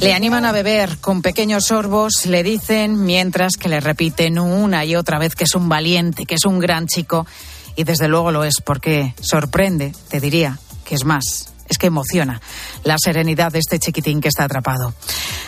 [0.00, 4.94] Le animan a beber con pequeños sorbos, le dicen, mientras que le repiten una y
[4.94, 7.26] otra vez que es un valiente, que es un gran chico.
[7.74, 11.48] Y desde luego lo es, porque sorprende, te diría, que es más.
[11.68, 12.40] Es que emociona
[12.84, 14.94] la serenidad de este chiquitín que está atrapado.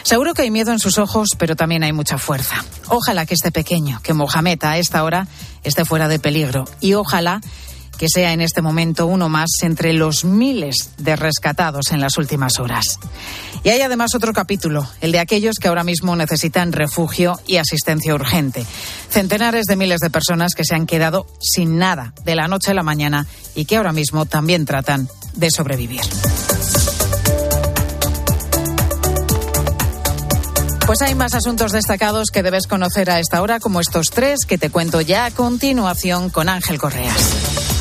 [0.03, 2.65] Seguro que hay miedo en sus ojos, pero también hay mucha fuerza.
[2.89, 5.29] Ojalá que este pequeño, que Mohamed a esta hora
[5.63, 6.65] esté fuera de peligro.
[6.81, 7.41] Y ojalá
[7.99, 12.59] que sea en este momento uno más entre los miles de rescatados en las últimas
[12.59, 12.99] horas.
[13.63, 18.15] Y hay además otro capítulo, el de aquellos que ahora mismo necesitan refugio y asistencia
[18.15, 18.65] urgente.
[19.09, 22.75] Centenares de miles de personas que se han quedado sin nada de la noche a
[22.75, 26.03] la mañana y que ahora mismo también tratan de sobrevivir.
[30.87, 34.59] Pues hay más asuntos destacados que debes conocer a esta hora, como estos tres que
[34.59, 37.74] te cuento ya a continuación con Ángel Correas.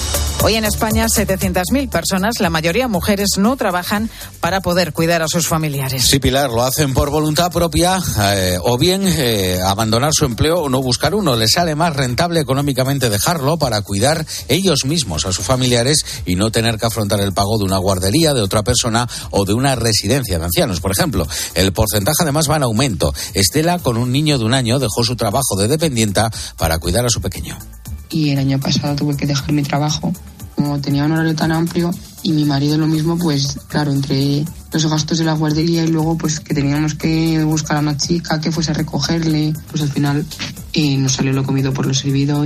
[0.45, 4.09] Hoy en España 700.000 personas, la mayoría mujeres, no trabajan
[4.41, 6.05] para poder cuidar a sus familiares.
[6.05, 10.69] Sí, Pilar, lo hacen por voluntad propia eh, o bien eh, abandonar su empleo o
[10.69, 11.37] no buscar uno.
[11.37, 16.51] Les sale más rentable económicamente dejarlo para cuidar ellos mismos a sus familiares y no
[16.51, 20.39] tener que afrontar el pago de una guardería, de otra persona o de una residencia
[20.39, 20.81] de ancianos.
[20.81, 21.25] Por ejemplo,
[21.55, 23.13] el porcentaje además va en aumento.
[23.33, 27.09] Estela, con un niño de un año, dejó su trabajo de dependienta para cuidar a
[27.09, 27.57] su pequeño.
[28.09, 30.11] Y el año pasado tuve que dejar mi trabajo
[30.55, 31.91] como tenía un horario tan amplio
[32.23, 36.17] y mi marido lo mismo, pues claro, entre los gastos de la guardería y luego
[36.17, 40.25] pues que teníamos que buscar a una chica que fuese a recogerle, pues al final
[40.73, 42.45] eh, nos salió lo comido por lo servido.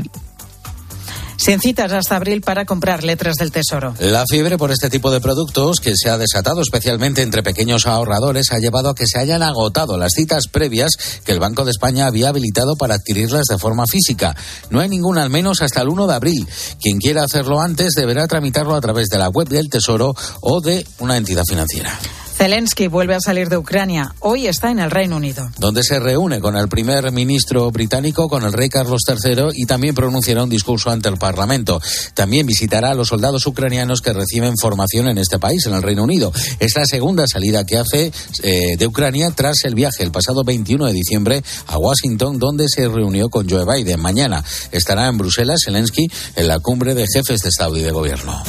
[1.38, 3.94] Sin citas hasta abril para comprar letras del Tesoro.
[4.00, 8.52] La fiebre por este tipo de productos, que se ha desatado especialmente entre pequeños ahorradores,
[8.52, 10.92] ha llevado a que se hayan agotado las citas previas
[11.24, 14.36] que el Banco de España había habilitado para adquirirlas de forma física.
[14.72, 16.48] No hay ninguna al menos hasta el 1 de abril.
[16.82, 20.86] Quien quiera hacerlo antes deberá tramitarlo a través de la web del Tesoro o de
[21.00, 21.98] una entidad financiera.
[22.38, 24.14] Zelensky vuelve a salir de Ucrania.
[24.20, 25.50] Hoy está en el Reino Unido.
[25.58, 29.96] Donde se reúne con el primer ministro británico, con el rey Carlos III, y también
[29.96, 31.82] pronunciará un discurso ante el Parlamento.
[32.14, 36.04] También visitará a los soldados ucranianos que reciben formación en este país, en el Reino
[36.04, 36.32] Unido.
[36.60, 38.12] Es la segunda salida que hace
[38.44, 42.88] eh, de Ucrania tras el viaje el pasado 21 de diciembre a Washington, donde se
[42.88, 44.00] reunió con Joe Biden.
[44.00, 48.44] Mañana estará en Bruselas Zelensky en la cumbre de jefes de Estado y de Gobierno.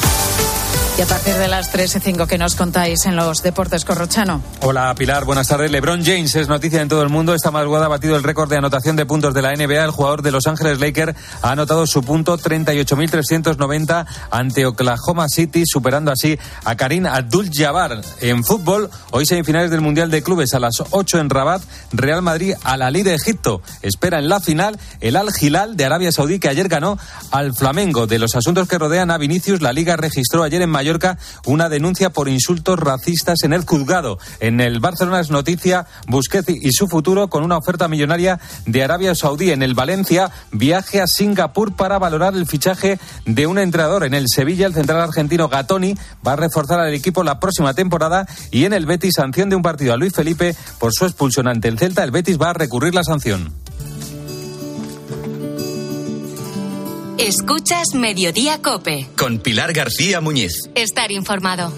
[0.99, 4.41] Y a partir de las 3 y 5 que nos contáis en los deportes Corrochano.
[4.59, 5.71] Hola Pilar, buenas tardes.
[5.71, 7.33] LeBron James es noticia en todo el mundo.
[7.33, 9.81] Esta madrugada ha batido el récord de anotación de puntos de la NBA.
[9.81, 16.11] El jugador de Los Ángeles Lakers ha anotado su punto 38.390 ante Oklahoma City, superando
[16.11, 18.01] así a Karim Abdul-Jabbar.
[18.19, 21.61] En fútbol, hoy semifinales del Mundial de Clubes a las 8 en Rabat,
[21.93, 23.61] Real Madrid a la de Egipto.
[23.81, 26.99] Espera en la final el Al Hilal de Arabia Saudí que ayer ganó
[27.31, 28.05] al Flamengo.
[28.05, 30.69] De los asuntos que rodean a Vinicius, la Liga registró ayer en
[31.45, 34.17] Una denuncia por insultos racistas en el juzgado.
[34.39, 39.13] En el Barcelona es noticia Busquets y su futuro con una oferta millonaria de Arabia
[39.15, 39.51] Saudí.
[39.51, 44.03] En el Valencia, viaje a Singapur para valorar el fichaje de un entrenador.
[44.03, 48.25] En el Sevilla, el central argentino Gatoni va a reforzar al equipo la próxima temporada.
[48.51, 51.67] Y en el Betis, sanción de un partido a Luis Felipe por su expulsión ante
[51.67, 52.03] el Celta.
[52.03, 53.53] El Betis va a recurrir la sanción.
[57.19, 59.09] Escuchas Mediodía Cope.
[59.17, 60.53] Con Pilar García Muñiz.
[60.73, 61.69] Estar informado.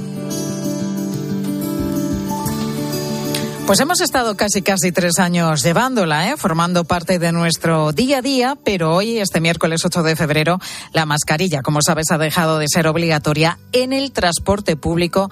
[3.65, 6.37] Pues hemos estado casi casi tres años llevándola, ¿eh?
[6.37, 10.59] formando parte de nuestro día a día, pero hoy, este miércoles 8 de febrero,
[10.93, 15.31] la mascarilla, como sabes, ha dejado de ser obligatoria en el transporte público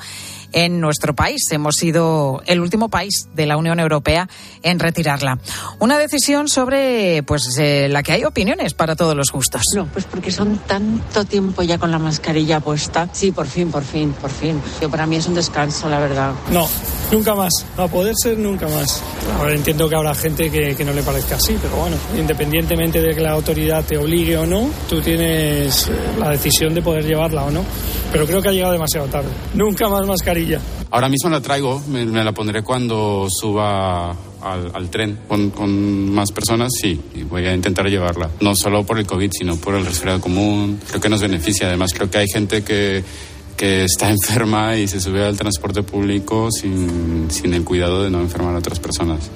[0.52, 1.42] en nuestro país.
[1.52, 4.28] Hemos sido el último país de la Unión Europea
[4.64, 5.40] en retirarla.
[5.80, 9.62] Una decisión sobre pues eh, la que hay opiniones para todos los gustos.
[9.76, 13.08] No, pues porque son tanto tiempo ya con la mascarilla puesta.
[13.12, 14.62] Sí, por fin, por fin, por fin.
[14.82, 16.34] Yo, para mí es un descanso, la verdad.
[16.52, 16.68] No,
[17.12, 17.54] nunca más.
[17.78, 19.02] A poder ser nunca más.
[19.38, 23.14] Ahora entiendo que habrá gente que, que no le parezca así, pero bueno, independientemente de
[23.14, 27.44] que la autoridad te obligue o no, tú tienes eh, la decisión de poder llevarla
[27.44, 27.64] o no.
[28.12, 29.30] Pero creo que ha llegado demasiado tarde.
[29.54, 30.39] Nunca más mascarilla
[30.92, 34.12] Ahora mismo la traigo, me, la pondré cuando suba
[34.42, 38.30] al, tren con, más personas, sí, y voy a intentar llevarla.
[38.42, 40.80] No solo por el COVID, sino por el resfriado común.
[40.88, 41.68] Creo que nos beneficia.
[41.68, 43.04] Además, creo que hay gente que,
[43.58, 48.22] que está enferma y se sube al transporte público sin, sin el cuidado de no
[48.22, 49.30] enfermar a otras personas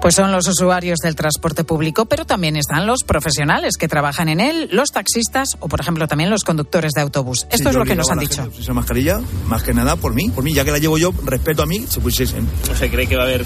[0.00, 4.40] pues son los usuarios del transporte público, pero también están los profesionales que trabajan en
[4.40, 7.46] él, los taxistas o, por ejemplo, también los conductores de autobús.
[7.50, 8.48] Esto es lo que nos han dicho.
[8.58, 11.62] Esa mascarilla, más que nada por mí, por mí, ya que la llevo yo, respeto
[11.62, 12.46] a mí, se pusiesen.
[12.68, 13.44] ¿No se cree que va a haber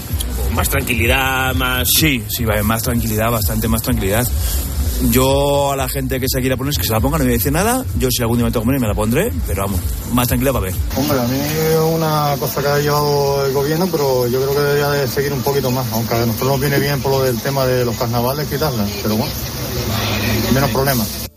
[0.53, 1.89] más tranquilidad, más...?
[1.95, 4.27] Sí, sí, va a haber más tranquilidad, bastante más tranquilidad.
[5.11, 7.51] Yo a la gente que se quiera poner, que se la ponga, no me dice
[7.51, 7.85] nada.
[7.97, 9.79] Yo si algún día me tengo que poner, me la pondré, pero vamos,
[10.13, 10.73] más tranquila para ver.
[10.97, 14.61] Hombre, a mí es una cosa que ha llevado el gobierno, pero yo creo que
[14.61, 17.39] debería de seguir un poquito más, aunque a nosotros nos viene bien por lo del
[17.39, 19.33] tema de los carnavales quitarla, pero bueno,
[20.53, 21.28] menos problemas.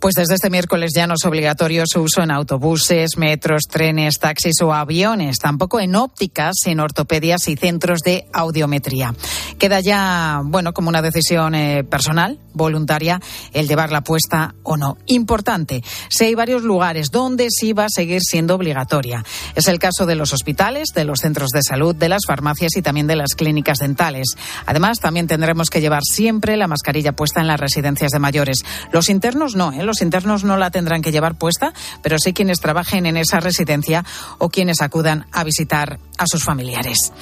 [0.00, 4.60] Pues desde este miércoles ya no es obligatorio su uso en autobuses, metros, trenes, taxis
[4.62, 9.14] o aviones, tampoco en ópticas, en ortopedias y centros de audiometría.
[9.58, 13.20] Queda ya, bueno, como una decisión eh, personal, voluntaria,
[13.52, 14.98] el llevarla puesta o no.
[15.06, 19.24] Importante, si hay varios lugares donde sí va a seguir siendo obligatoria.
[19.54, 22.82] Es el caso de los hospitales, de los centros de salud, de las farmacias y
[22.82, 24.36] también de las clínicas dentales.
[24.66, 28.58] Además, también tendremos que llevar siempre la mascarilla puesta en las residencias de mayores.
[28.92, 29.82] Los internos no, ¿eh?
[29.82, 34.04] los internos no la tendrán que llevar puesta, pero sí quienes trabajen en esa residencia
[34.38, 37.12] o quienes acudan a visitar a sus familiares.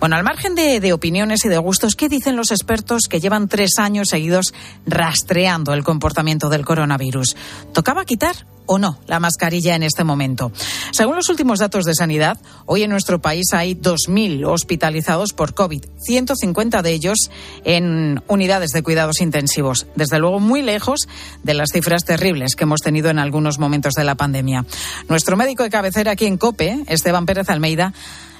[0.00, 3.48] Bueno, al margen de, de opiniones y de gustos, ¿qué dicen los expertos que llevan
[3.48, 4.52] tres años seguidos
[4.86, 7.36] rastreando el comportamiento del coronavirus?
[7.72, 10.52] ¿Tocaba quitar o no la mascarilla en este momento.
[10.92, 15.84] Según los últimos datos de sanidad, hoy en nuestro país hay 2.000 hospitalizados por COVID,
[15.98, 17.30] 150 de ellos
[17.64, 19.86] en unidades de cuidados intensivos.
[19.94, 21.08] Desde luego, muy lejos
[21.42, 24.64] de las cifras terribles que hemos tenido en algunos momentos de la pandemia.
[25.08, 27.92] Nuestro médico de cabecera aquí en COPE, Esteban Pérez Almeida,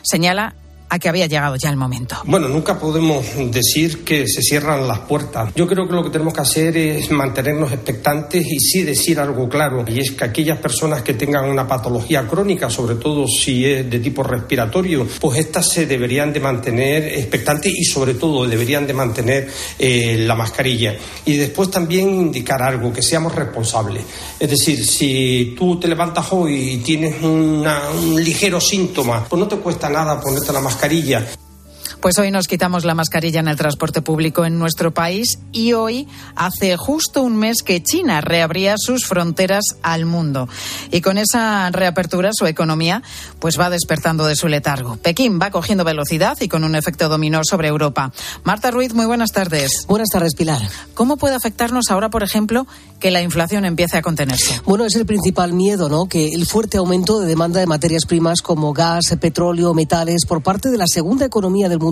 [0.03, 0.55] señala
[0.93, 2.17] a que había llegado ya el momento.
[2.27, 5.51] Bueno, nunca podemos decir que se cierran las puertas.
[5.55, 9.49] Yo creo que lo que tenemos que hacer es mantenernos expectantes y sí decir algo
[9.49, 13.89] claro, y es que aquellas personas que tengan una patología crónica, sobre todo si es
[13.89, 18.93] de tipo respiratorio, pues estas se deberían de mantener expectantes y sobre todo deberían de
[18.93, 20.95] mantener eh, la mascarilla.
[21.25, 24.05] Y después también indicar algo, que seamos responsables.
[24.39, 29.49] Es decir, si tú te levantas hoy y tienes una, un ligero síntoma, pues no
[29.49, 31.23] te cuesta nada ponerte la mascarilla mascarilla
[32.03, 36.09] pues hoy nos quitamos la mascarilla en el transporte público en nuestro país y hoy
[36.35, 40.49] hace justo un mes que China reabría sus fronteras al mundo.
[40.91, 43.05] Y con esa reapertura su economía
[43.39, 44.97] pues va despertando de su letargo.
[44.97, 48.13] Pekín va cogiendo velocidad y con un efecto dominó sobre Europa.
[48.43, 49.85] Marta Ruiz, muy buenas tardes.
[49.87, 50.61] Buenas tardes, Pilar.
[50.95, 52.67] ¿Cómo puede afectarnos ahora, por ejemplo,
[52.99, 54.61] que la inflación empiece a contenerse?
[54.65, 56.07] Bueno, es el principal miedo, ¿no?
[56.07, 60.69] Que el fuerte aumento de demanda de materias primas como gas, petróleo, metales por parte
[60.69, 61.92] de la segunda economía del mundo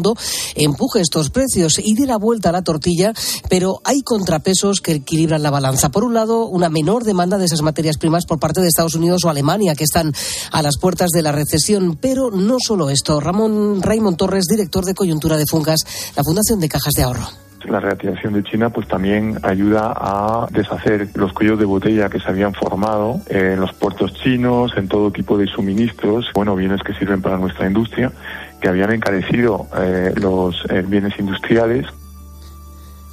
[0.55, 3.13] empuje estos precios y dé la vuelta a la tortilla,
[3.49, 5.91] pero hay contrapesos que equilibran la balanza.
[5.91, 9.25] Por un lado, una menor demanda de esas materias primas por parte de Estados Unidos
[9.25, 10.13] o Alemania, que están
[10.53, 11.99] a las puertas de la recesión.
[12.01, 13.21] Pero no solo esto.
[13.21, 15.81] Ramón Raymond Torres, director de coyuntura de Funcas,
[16.17, 21.09] la Fundación de Cajas de Ahorro la reactivación de China pues también ayuda a deshacer
[21.15, 25.39] los cuellos de botella que se habían formado en los puertos chinos, en todo tipo
[25.39, 28.13] de suministros, bueno, bienes que sirven para nuestra industria
[28.61, 31.87] que habían encarecido eh, los eh, bienes industriales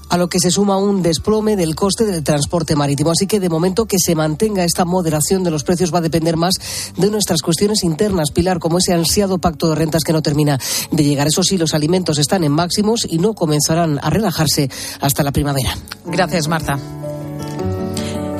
[0.10, 3.12] a lo que se suma un desplome del coste del transporte marítimo.
[3.12, 6.38] Así que de momento que se mantenga esta moderación de los precios va a depender
[6.38, 6.56] más
[6.98, 10.60] de nuestras cuestiones internas, Pilar, como ese ansiado pacto de rentas que no termina
[10.92, 11.28] de llegar.
[11.28, 15.78] Eso sí, los alimentos están en máximos y no comenzarán a relajarse hasta la primavera.
[16.06, 16.80] Gracias, Marta.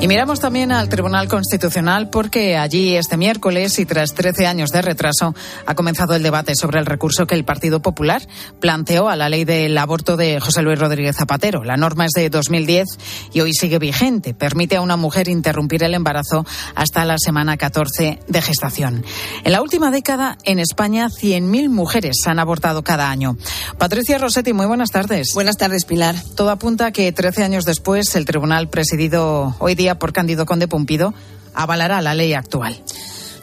[0.00, 4.80] Y miramos también al Tribunal Constitucional porque allí este miércoles y tras 13 años de
[4.80, 5.34] retraso
[5.66, 8.22] ha comenzado el debate sobre el recurso que el Partido Popular
[8.60, 11.64] planteó a la ley del aborto de José Luis Rodríguez Zapatero.
[11.64, 12.86] La norma es de 2010
[13.32, 14.34] y hoy sigue vigente.
[14.34, 16.46] Permite a una mujer interrumpir el embarazo
[16.76, 19.04] hasta la semana 14 de gestación.
[19.42, 23.36] En la última década en España 100.000 mujeres han abortado cada año.
[23.78, 25.32] Patricia Rossetti, muy buenas tardes.
[25.34, 26.14] Buenas tardes, Pilar.
[26.36, 30.68] Todo apunta a que 13 años después el tribunal presidido hoy día por Cándido Conde
[30.68, 31.14] Pumpido
[31.54, 32.76] avalará la ley actual.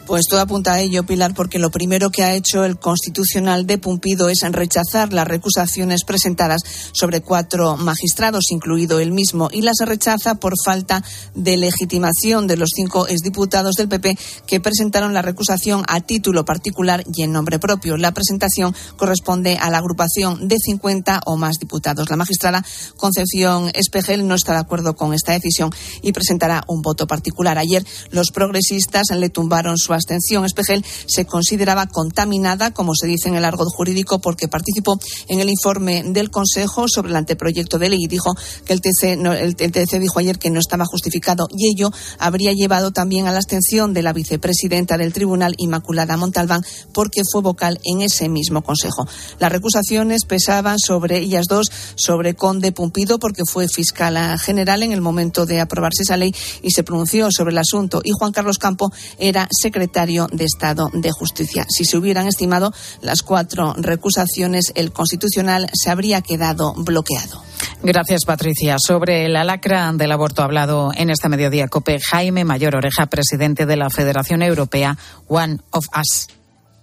[0.06, 3.76] Pues todo apunta a ello, Pilar, porque lo primero que ha hecho el Constitucional de
[3.76, 10.36] Pumpido es rechazar las recusaciones presentadas sobre cuatro magistrados, incluido el mismo, y las rechaza
[10.36, 11.02] por falta
[11.34, 17.02] de legitimación de los cinco exdiputados del PP que presentaron la recusación a título particular
[17.12, 17.96] y en nombre propio.
[17.96, 22.10] La presentación corresponde a la agrupación de 50 o más diputados.
[22.10, 22.64] La magistrada
[22.96, 27.58] Concepción Espejel no está de acuerdo con esta decisión y presentará un voto particular.
[27.58, 30.44] Ayer los progresistas le tumbaron su abstención.
[30.44, 35.50] Espejel se consideraba contaminada, como se dice en el argot jurídico, porque participó en el
[35.50, 38.34] informe del Consejo sobre el anteproyecto de ley y dijo
[38.64, 42.92] que el TC, el, TC dijo ayer que no estaba justificado y ello habría llevado
[42.92, 48.02] también a la abstención de la vicepresidenta del Tribunal, Inmaculada Montalbán, porque fue vocal en
[48.02, 49.06] ese mismo Consejo.
[49.38, 55.00] Las recusaciones pesaban sobre ellas dos, sobre Conde Pumpido, porque fue fiscal general en el
[55.00, 58.92] momento de aprobarse esa ley y se pronunció sobre el asunto, y Juan Carlos Campo
[59.18, 61.64] era secretario secretario de Estado de Justicia.
[61.68, 62.72] Si se hubieran estimado
[63.02, 67.42] las cuatro recusaciones, el Constitucional se habría quedado bloqueado.
[67.82, 68.76] Gracias, Patricia.
[68.78, 73.76] Sobre el alacra del aborto hablado en este mediodía COPE, Jaime Mayor Oreja, presidente de
[73.76, 76.26] la Federación Europea One of Us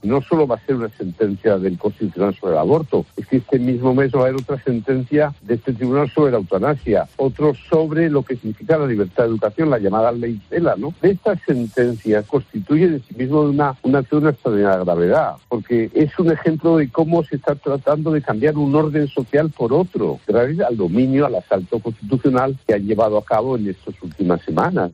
[0.04, 3.60] no solo va a ser una sentencia del Constitucional sobre el aborto, es que este
[3.60, 8.10] mismo mes va a haber otra sentencia de este tribunal sobre la eutanasia, otro sobre
[8.10, 10.94] lo que significa la libertad de educación, la llamada ley CELA, ¿no?
[11.02, 16.78] Estas sentencias constituyen en sí mismo una, una una extraordinaria gravedad, porque es un ejemplo
[16.78, 21.26] de cómo se está tratando de cambiar un orden social por otro, gracias al dominio,
[21.26, 24.92] al asalto constitucional que han llevado a cabo en estas últimas semanas.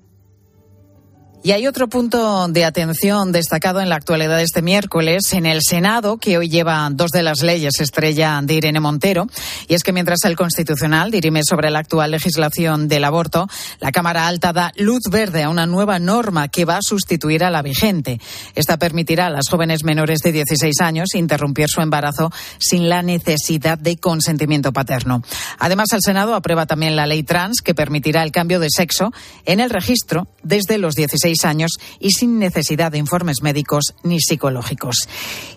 [1.42, 6.18] Y hay otro punto de atención destacado en la actualidad este miércoles en el Senado,
[6.18, 9.26] que hoy lleva dos de las leyes estrella de Irene Montero.
[9.70, 13.48] Y es que mientras el Constitucional dirime sobre la actual legislación del aborto,
[13.80, 17.50] la Cámara Alta da luz verde a una nueva norma que va a sustituir a
[17.50, 18.20] la vigente.
[18.54, 23.78] Esta permitirá a las jóvenes menores de 16 años interrumpir su embarazo sin la necesidad
[23.78, 25.24] de consentimiento paterno.
[25.58, 29.14] Además, el Senado aprueba también la ley trans que permitirá el cambio de sexo
[29.46, 34.20] en el registro desde los 16 16 años y sin necesidad de informes médicos ni
[34.20, 35.08] psicológicos.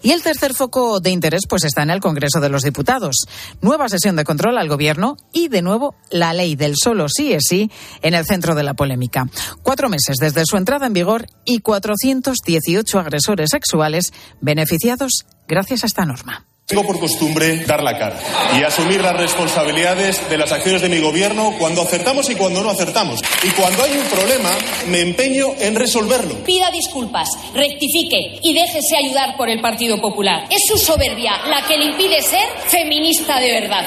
[0.03, 3.27] Y el tercer foco de interés pues está en el Congreso de los Diputados.
[3.61, 7.45] Nueva sesión de control al Gobierno y de nuevo la ley del solo sí es
[7.49, 7.71] sí
[8.03, 9.29] en el centro de la polémica.
[9.63, 16.05] Cuatro meses desde su entrada en vigor y 418 agresores sexuales beneficiados gracias a esta
[16.05, 16.47] norma.
[16.67, 18.19] Tengo por costumbre dar la cara
[18.59, 22.71] y asumir las responsabilidades de las acciones de mi gobierno cuando acertamos y cuando no
[22.71, 23.21] acertamos.
[23.43, 24.51] Y cuando hay un problema,
[24.87, 26.37] me empeño en resolverlo.
[26.45, 30.47] Pida disculpas, rectifique y déjese ayudar por el Partido Popular.
[30.49, 33.87] Es su soberbia la que le impide ser feminista de verdad.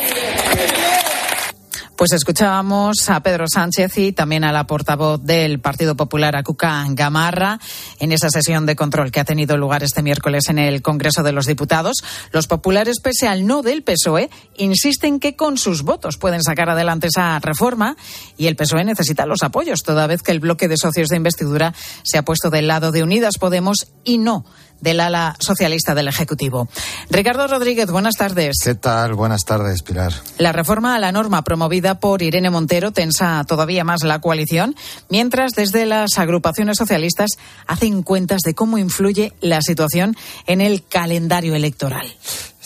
[1.96, 6.86] Pues escuchábamos a Pedro Sánchez y también a la portavoz del Partido Popular, a Cuca
[6.89, 7.58] Gamarra,
[8.00, 11.32] en esa sesión de control que ha tenido lugar este miércoles en el Congreso de
[11.32, 12.04] los Diputados.
[12.34, 17.08] Los populares, pese al no del PSOE, insisten que con sus votos pueden sacar adelante
[17.08, 17.96] esa reforma
[18.36, 21.74] y el PSOE necesita los apoyos, toda vez que el bloque de socios de investidura
[22.04, 24.43] se ha puesto del lado de Unidas Podemos y no
[24.82, 26.68] del ala socialista del Ejecutivo.
[27.10, 28.58] Ricardo Rodríguez, buenas tardes.
[28.64, 29.14] ¿Qué tal?
[29.14, 30.14] Buenas tardes, Pilar.
[30.38, 34.76] La reforma a la norma promovida por Irene Montero tensa todavía más la coalición,
[35.10, 37.32] mientras desde las agrupaciones socialistas
[37.68, 40.16] hacen cuentas de cómo influye la situación
[40.46, 42.08] en el calendario electoral.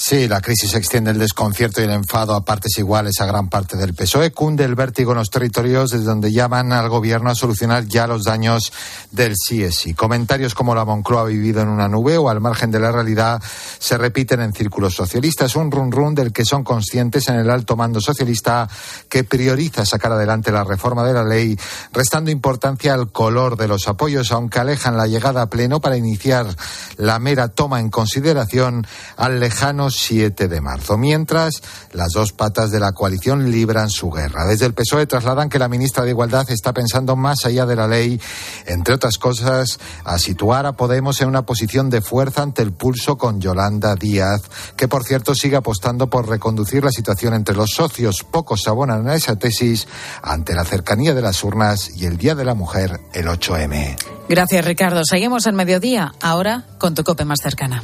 [0.01, 3.75] Sí, la crisis extiende el desconcierto y el enfado a partes iguales a gran parte
[3.75, 4.31] del PSOE.
[4.31, 8.23] Cunde el vértigo en los territorios desde donde llaman al gobierno a solucionar ya los
[8.23, 8.71] daños
[9.11, 12.79] del sí Comentarios como la Moncloa ha vivido en una nube o al margen de
[12.79, 13.43] la realidad
[13.77, 15.57] se repiten en círculos socialistas.
[15.57, 18.69] Un run run del que son conscientes en el alto mando socialista
[19.09, 21.59] que prioriza sacar adelante la reforma de la ley,
[21.91, 26.47] restando importancia al color de los apoyos, aunque alejan la llegada a pleno para iniciar
[26.95, 28.87] la mera toma en consideración
[29.17, 30.97] al lejano 7 de marzo.
[30.97, 31.61] Mientras,
[31.91, 34.45] las dos patas de la coalición libran su guerra.
[34.45, 37.87] Desde el PSOE trasladan que la ministra de Igualdad está pensando más allá de la
[37.87, 38.19] ley,
[38.65, 43.17] entre otras cosas, a situar a Podemos en una posición de fuerza ante el pulso
[43.17, 44.41] con Yolanda Díaz,
[44.75, 48.23] que por cierto sigue apostando por reconducir la situación entre los socios.
[48.23, 49.87] Pocos abonan a esa tesis
[50.21, 53.97] ante la cercanía de las urnas y el Día de la Mujer, el 8M.
[54.29, 55.01] Gracias, Ricardo.
[55.03, 57.83] Seguimos en mediodía, ahora con tu cope más cercana.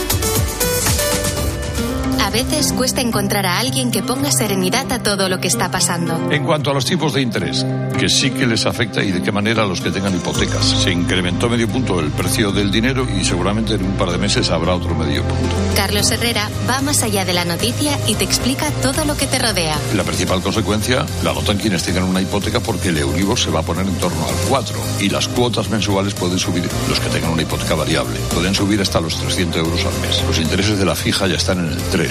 [2.21, 6.31] A veces cuesta encontrar a alguien que ponga serenidad a todo lo que está pasando.
[6.31, 7.65] En cuanto a los tipos de interés,
[7.99, 10.63] que sí que les afecta y de qué manera a los que tengan hipotecas.
[10.63, 14.51] Se incrementó medio punto el precio del dinero y seguramente en un par de meses
[14.51, 15.55] habrá otro medio punto.
[15.75, 19.39] Carlos Herrera va más allá de la noticia y te explica todo lo que te
[19.39, 19.75] rodea.
[19.95, 23.63] La principal consecuencia la notan quienes tengan una hipoteca porque el Euribor se va a
[23.63, 27.41] poner en torno al 4 y las cuotas mensuales pueden subir, los que tengan una
[27.41, 30.23] hipoteca variable, pueden subir hasta los 300 euros al mes.
[30.27, 32.10] Los intereses de la fija ya están en el 3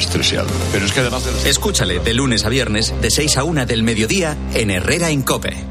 [0.72, 4.36] pero es que además Escúchale de lunes a viernes, de 6 a 1 del mediodía,
[4.54, 5.70] en Herrera en Cope.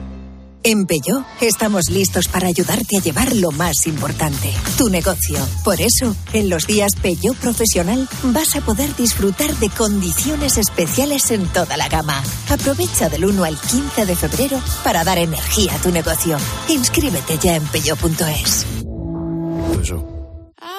[0.61, 5.39] En Peugeot estamos listos para ayudarte a llevar lo más importante, tu negocio.
[5.63, 11.47] Por eso, en los días Peugeot Profesional vas a poder disfrutar de condiciones especiales en
[11.47, 12.21] toda la gama.
[12.49, 16.37] Aprovecha del 1 al 15 de febrero para dar energía a tu negocio.
[16.67, 18.65] Inscríbete ya en peugeot.es.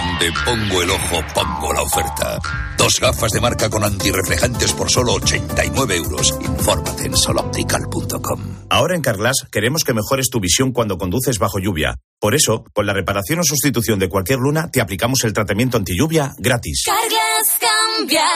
[0.00, 2.38] Donde pongo el ojo, pongo la oferta.
[2.78, 6.38] Dos gafas de marca con antirreflejantes por solo 89 euros.
[6.40, 8.40] Infórmate en soloptical.com.
[8.70, 11.96] Ahora en Carglass queremos que mejores tu visión cuando conduces bajo lluvia.
[12.20, 15.96] Por eso, con la reparación o sustitución de cualquier luna, te aplicamos el tratamiento anti
[15.96, 16.84] lluvia gratis.
[16.84, 18.26] Carglass cambia,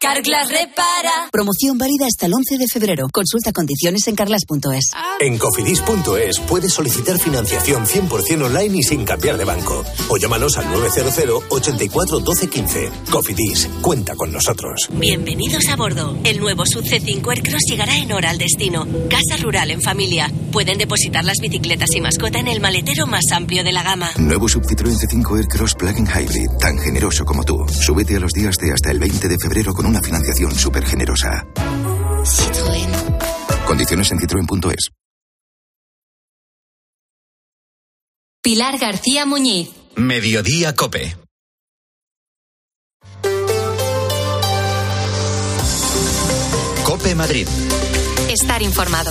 [0.00, 1.28] Carglass repara.
[1.30, 3.06] Promoción válida hasta el 11 de febrero.
[3.12, 4.92] Consulta condiciones en carglass.es.
[5.20, 9.84] En cofidis.es puedes solicitar financiación 100% online y sin cambiar de banco.
[10.08, 12.90] O llámanos al 900 84 12 15.
[13.10, 14.88] Cofidis, cuenta con nosotros.
[14.94, 16.16] Bienvenidos a bordo.
[16.24, 18.86] El nuevo Sub C5 Aircross llegará en hora al destino.
[19.10, 20.32] Casa rural en familia.
[20.50, 24.10] Pueden depositar las bicicletas y mascota en el maletero más amplio de la gama.
[24.18, 27.66] Nuevo Sub Citroën C5 Aircross Plug-in Hybrid, tan generoso como tú.
[27.68, 31.44] Súbete a los días de hasta el 20 de febrero con una financiación súper generosa.
[32.24, 33.64] Citroën.
[33.66, 34.90] Condiciones en citroen.es.
[38.42, 39.70] Pilar García Muñiz.
[39.96, 41.16] Mediodía Cope.
[46.84, 47.48] Cope Madrid.
[48.28, 49.10] Estar informado.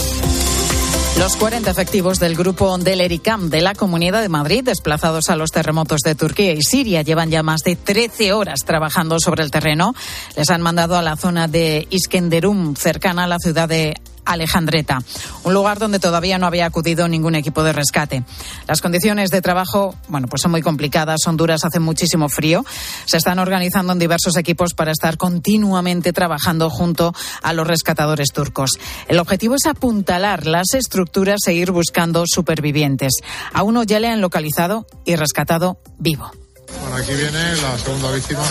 [1.20, 5.52] Los 40 efectivos del grupo del ERICAM de la Comunidad de Madrid, desplazados a los
[5.52, 9.94] terremotos de Turquía y Siria, llevan ya más de 13 horas trabajando sobre el terreno.
[10.36, 13.96] Les han mandado a la zona de Iskenderum, cercana a la ciudad de
[14.26, 15.00] Alejandreta,
[15.44, 18.24] un lugar donde todavía no había acudido ningún equipo de rescate.
[18.68, 22.66] Las condiciones de trabajo, bueno, pues son muy complicadas, son duras, hace muchísimo frío.
[23.06, 28.72] Se están organizando en diversos equipos para estar continuamente trabajando junto a los rescatadores turcos.
[29.08, 33.14] El objetivo es apuntalar las estructuras e ir buscando supervivientes.
[33.54, 36.43] A uno ya le han localizado y rescatado vivo.
[36.82, 38.44] Bueno, aquí viene la segunda víctima,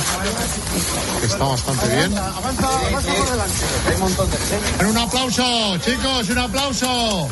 [1.21, 2.13] que está bastante bien.
[4.89, 7.29] Un aplauso, chicos, un aplauso.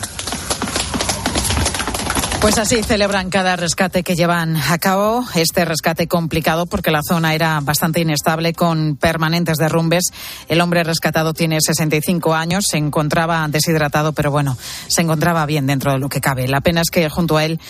[2.40, 5.26] Pues así celebran cada rescate que llevan a cabo.
[5.34, 10.04] Este rescate complicado porque la zona era bastante inestable con permanentes derrumbes.
[10.48, 14.56] El hombre rescatado tiene 65 años, se encontraba deshidratado, pero bueno,
[14.88, 16.48] se encontraba bien dentro de lo que cabe.
[16.48, 17.60] La pena es que junto a él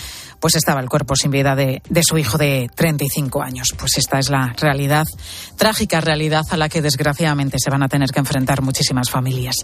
[0.40, 3.74] pues estaba el cuerpo sin vida de, de, su hijo de 35 años.
[3.78, 5.06] Pues esta es la realidad,
[5.56, 9.56] trágica realidad a la que desgraciadamente se van a tener que enfrentar muchísimas familias.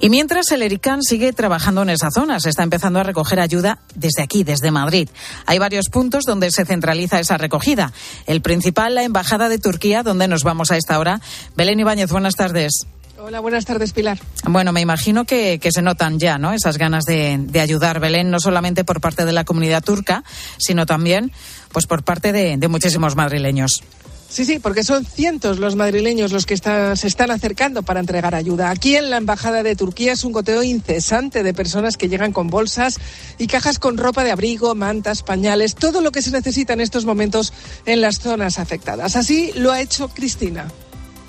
[0.00, 3.78] Y mientras el ERICAN sigue trabajando en esa zona, se está empezando a recoger ayuda
[3.94, 5.08] desde aquí, desde Madrid.
[5.46, 7.92] Hay varios puntos donde se centraliza esa recogida.
[8.26, 11.20] El principal, la Embajada de Turquía, donde nos vamos a esta hora.
[11.56, 12.86] Belén Ibáñez, buenas tardes.
[13.18, 14.18] Hola, buenas tardes, Pilar.
[14.44, 16.52] Bueno, me imagino que, que se notan ya, ¿no?
[16.52, 20.22] Esas ganas de, de, ayudar, Belén, no solamente por parte de la comunidad turca,
[20.58, 21.32] sino también,
[21.72, 23.82] pues, por parte de, de muchísimos madrileños.
[24.28, 28.34] Sí, sí, porque son cientos los madrileños los que está, se están acercando para entregar
[28.34, 28.70] ayuda.
[28.70, 32.48] Aquí en la Embajada de Turquía es un goteo incesante de personas que llegan con
[32.48, 32.98] bolsas
[33.38, 37.04] y cajas con ropa de abrigo, mantas, pañales, todo lo que se necesita en estos
[37.04, 37.52] momentos
[37.86, 39.16] en las zonas afectadas.
[39.16, 40.66] Así lo ha hecho Cristina.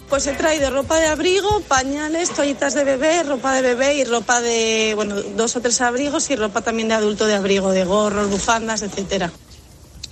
[0.09, 4.39] Pues he traído ropa de abrigo, pañales, toallitas de bebé, ropa de bebé y ropa
[4.41, 8.29] de, bueno, dos o tres abrigos y ropa también de adulto de abrigo, de gorros,
[8.29, 9.31] bufandas, etcétera.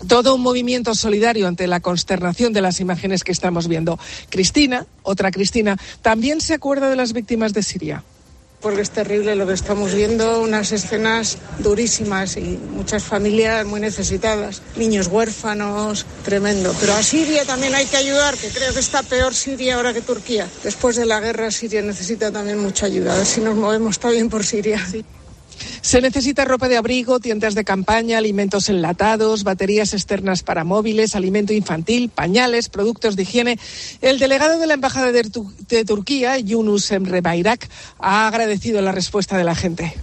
[0.07, 3.97] Todo un movimiento solidario ante la consternación de las imágenes que estamos viendo.
[4.29, 8.03] Cristina, otra Cristina, también se acuerda de las víctimas de Siria
[8.65, 14.63] porque es terrible lo que estamos viendo, unas escenas durísimas y muchas familias muy necesitadas,
[14.75, 16.75] niños huérfanos, tremendo.
[16.79, 20.01] Pero a Siria también hay que ayudar, que creo que está peor Siria ahora que
[20.01, 20.47] Turquía.
[20.63, 24.31] Después de la guerra Siria necesita también mucha ayuda, a ver si nos movemos también
[24.31, 24.83] por Siria.
[25.81, 31.53] Se necesita ropa de abrigo, tiendas de campaña, alimentos enlatados, baterías externas para móviles, alimento
[31.53, 33.59] infantil, pañales, productos de higiene.
[34.01, 35.29] El delegado de la Embajada de,
[35.69, 39.93] de Turquía, Yunus Emre Bayrak, ha agradecido la respuesta de la gente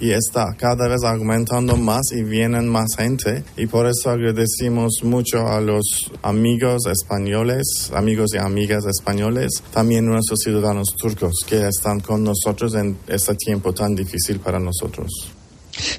[0.00, 5.46] y está cada vez aumentando más y vienen más gente y por eso agradecemos mucho
[5.46, 12.24] a los amigos españoles, amigos y amigas españoles, también nuestros ciudadanos turcos que están con
[12.24, 15.30] nosotros en este tiempo tan difícil para nosotros.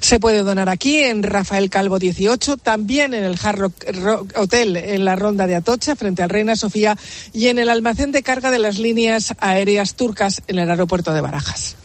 [0.00, 4.76] Se puede donar aquí en Rafael Calvo 18, también en el Hard Rock, Rock Hotel
[4.76, 6.96] en la Ronda de Atocha frente al Reina Sofía
[7.32, 11.20] y en el almacén de carga de las líneas aéreas turcas en el aeropuerto de
[11.20, 11.76] Barajas.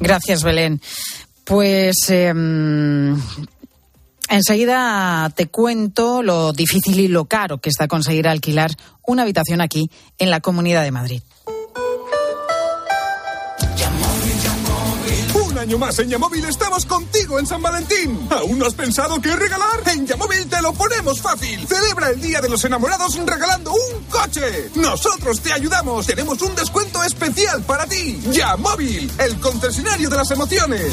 [0.00, 0.80] Gracias, Belén.
[1.44, 2.32] Pues eh,
[4.28, 8.70] enseguida te cuento lo difícil y lo caro que está conseguir alquilar
[9.06, 11.22] una habitación aquí en la Comunidad de Madrid.
[15.64, 18.28] Año más en Yamóvil estamos contigo en San Valentín.
[18.30, 19.80] ¿Aún no has pensado qué regalar?
[19.86, 21.66] En Yamóvil te lo ponemos fácil.
[21.66, 24.70] Celebra el Día de los Enamorados regalando un coche.
[24.74, 26.06] Nosotros te ayudamos.
[26.06, 28.20] Tenemos un descuento especial para ti.
[28.30, 30.92] Yamóvil, el concesionario de las emociones.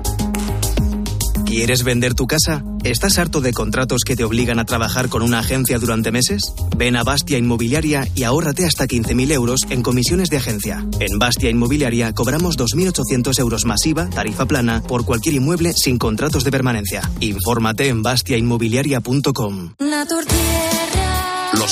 [1.51, 2.63] ¿Quieres vender tu casa?
[2.85, 6.53] ¿Estás harto de contratos que te obligan a trabajar con una agencia durante meses?
[6.77, 10.85] Ven a Bastia Inmobiliaria y ahórrate hasta 15.000 euros en comisiones de agencia.
[11.01, 16.51] En Bastia Inmobiliaria cobramos 2.800 euros masiva, tarifa plana, por cualquier inmueble sin contratos de
[16.51, 17.01] permanencia.
[17.19, 19.73] Infórmate en bastiainmobiliaria.com.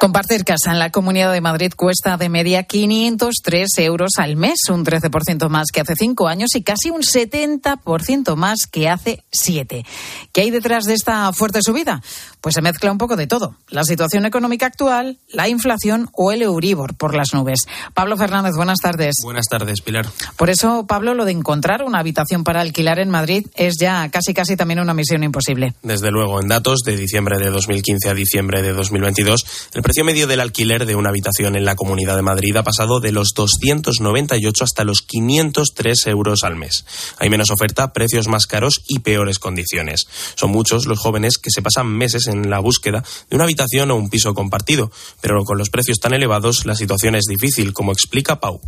[0.00, 4.84] Compartir casa en la Comunidad de Madrid cuesta de media 503 euros al mes, un
[4.84, 9.86] 13% más que hace cinco años y casi un 70% más que hace siete.
[10.32, 12.02] ¿Qué hay detrás de esta fuerte subida?
[12.42, 13.56] Pues se mezcla un poco de todo.
[13.70, 17.60] La situación económica actual, la inflación o el Euribor por las nubes.
[17.94, 19.16] Pablo Fernández, buenas tardes.
[19.24, 20.06] Buenas tardes, Pilar.
[20.36, 24.34] Por eso, Pablo, lo de encontrar una habitación para alquilar en Madrid es ya casi
[24.34, 25.74] casi también una misión imposible.
[25.82, 30.26] Desde luego, en datos de diciembre de 2015 a diciembre de 2022, el precio medio
[30.26, 34.62] del alquiler de una habitación en la Comunidad de Madrid ha pasado de los 298
[34.62, 36.84] hasta los 503 euros al mes.
[37.18, 40.06] Hay menos oferta, precios más caros y peores condiciones.
[40.34, 43.96] Son muchos los jóvenes que se pasan meses en la búsqueda de una habitación o
[43.96, 44.90] un piso compartido,
[45.22, 48.60] pero con los precios tan elevados la situación es difícil, como explica Pau.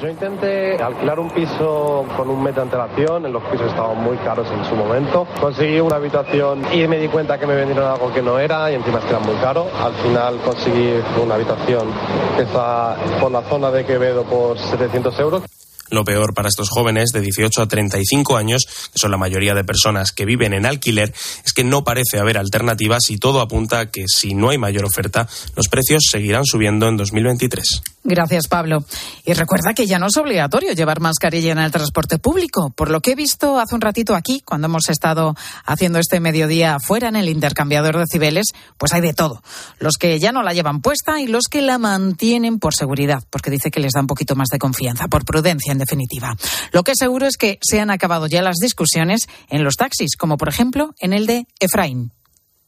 [0.00, 4.46] Yo intenté alquilar un piso con un mes de antelación, los pisos estaban muy caros
[4.50, 5.24] en su momento.
[5.40, 8.74] Conseguí una habitación y me di cuenta que me vendieron algo que no era y
[8.74, 9.66] encima era muy caro.
[9.78, 11.88] Al final conseguí una habitación
[12.36, 15.42] que está por la zona de Quevedo por 700 euros.
[15.90, 19.62] Lo peor para estos jóvenes de 18 a 35 años, que son la mayoría de
[19.62, 21.14] personas que viven en alquiler,
[21.44, 24.84] es que no parece haber alternativas y todo apunta a que si no hay mayor
[24.86, 27.93] oferta, los precios seguirán subiendo en 2023.
[28.06, 28.84] Gracias, Pablo.
[29.24, 32.70] Y recuerda que ya no es obligatorio llevar mascarilla en el transporte público.
[32.76, 35.34] Por lo que he visto hace un ratito aquí, cuando hemos estado
[35.64, 39.42] haciendo este mediodía fuera en el intercambiador de cibeles, pues hay de todo.
[39.78, 43.50] Los que ya no la llevan puesta y los que la mantienen por seguridad, porque
[43.50, 46.36] dice que les da un poquito más de confianza, por prudencia en definitiva.
[46.72, 50.36] Lo que seguro es que se han acabado ya las discusiones en los taxis, como
[50.36, 52.12] por ejemplo en el de Efraín.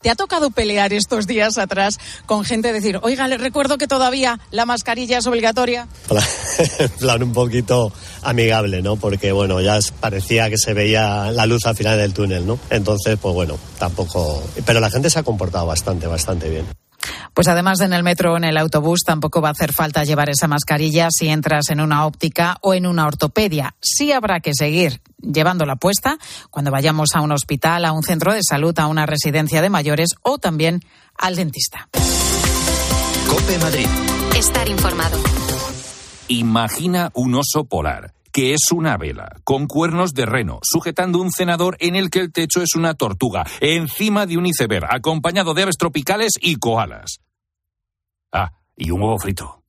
[0.02, 4.38] ¿Te ha tocado pelear estos días atrás con gente decir, oiga, le recuerdo que todavía
[4.50, 5.88] la mascarilla es obligatoria?
[6.78, 7.92] En plan un poquito
[8.22, 8.96] amigable, ¿no?
[8.96, 12.58] Porque, bueno, ya parecía que se veía la luz al final del túnel, ¿no?
[12.70, 14.42] Entonces, pues bueno, tampoco...
[14.64, 16.66] Pero la gente se ha comportado bastante, bastante bien.
[17.36, 20.04] Pues además de en el metro o en el autobús, tampoco va a hacer falta
[20.04, 23.76] llevar esa mascarilla si entras en una óptica o en una ortopedia.
[23.78, 26.16] Sí habrá que seguir llevándola puesta
[26.50, 30.14] cuando vayamos a un hospital, a un centro de salud, a una residencia de mayores
[30.22, 30.80] o también
[31.18, 31.90] al dentista.
[33.28, 33.86] Cope Madrid.
[34.34, 35.18] Estar informado.
[36.28, 41.76] Imagina un oso polar que es una vela, con cuernos de reno, sujetando un cenador
[41.80, 45.78] en el que el techo es una tortuga, encima de un iceberg, acompañado de aves
[45.78, 47.20] tropicales y koalas.
[48.36, 49.62] Ah, y un huevo frito.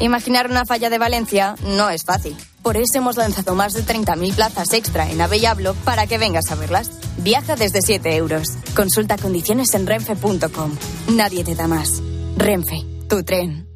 [0.00, 2.36] Imaginar una falla de Valencia no es fácil.
[2.62, 6.54] Por eso hemos lanzado más de 30.000 plazas extra en Avellablo para que vengas a
[6.54, 6.90] verlas.
[7.18, 8.48] Viaja desde 7 euros.
[8.74, 10.72] Consulta condiciones en renfe.com.
[11.12, 12.02] Nadie te da más.
[12.36, 13.68] Renfe, tu tren.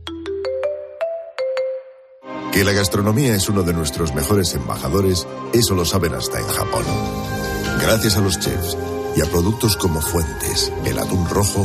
[2.53, 6.85] Que la gastronomía es uno de nuestros mejores embajadores, eso lo saben hasta en Japón.
[7.81, 8.77] Gracias a los chefs
[9.15, 11.65] y a productos como Fuentes, el atún rojo,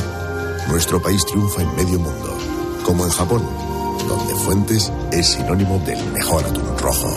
[0.67, 2.37] nuestro país triunfa en medio mundo,
[2.83, 3.41] como en Japón,
[4.07, 7.07] donde Fuentes es sinónimo del mejor atún rojo.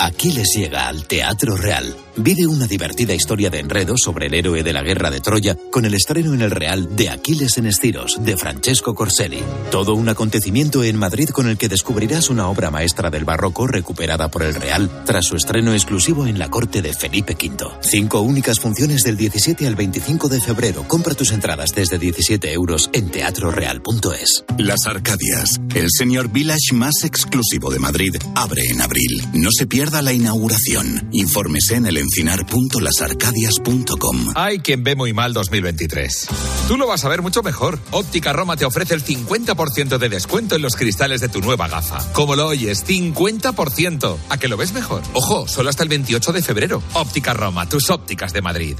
[0.00, 2.01] Aquiles llega al Teatro Real.
[2.16, 5.86] Vive una divertida historia de enredo sobre el héroe de la guerra de Troya con
[5.86, 9.42] el estreno en el Real de Aquiles en Estiros de Francesco Corselli.
[9.70, 14.30] Todo un acontecimiento en Madrid con el que descubrirás una obra maestra del barroco recuperada
[14.30, 17.78] por el Real tras su estreno exclusivo en la corte de Felipe V.
[17.80, 20.86] Cinco únicas funciones del 17 al 25 de febrero.
[20.86, 24.44] Compra tus entradas desde 17 euros en teatroreal.es.
[24.58, 29.22] Las Arcadias, el senior village más exclusivo de Madrid, abre en abril.
[29.32, 31.08] No se pierda la inauguración.
[31.12, 34.32] Infórmese en el encinar.lasarcadias.com.
[34.34, 36.28] Hay quien ve muy mal 2023.
[36.68, 37.78] Tú lo vas a ver mucho mejor.
[37.90, 42.00] Óptica Roma te ofrece el 50% de descuento en los cristales de tu nueva gafa.
[42.12, 44.16] Como lo oyes, 50%.
[44.28, 45.02] ¿A que lo ves mejor?
[45.14, 46.82] Ojo, solo hasta el 28 de febrero.
[46.92, 48.76] Óptica Roma, tus ópticas de Madrid.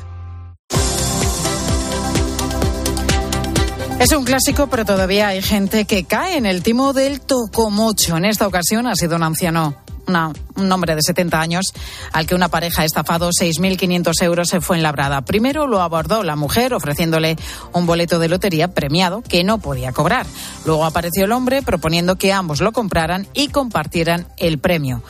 [4.02, 8.16] Es un clásico, pero todavía hay gente que cae en el timo del tocomocho.
[8.16, 11.72] En esta ocasión ha sido un anciano un hombre de 70 años
[12.12, 15.22] al que una pareja ha estafado 6.500 euros se fue en labrada.
[15.22, 17.36] Primero lo abordó la mujer ofreciéndole
[17.72, 20.26] un boleto de lotería premiado que no podía cobrar.
[20.64, 25.02] Luego apareció el hombre proponiendo que ambos lo compraran y compartieran el premio.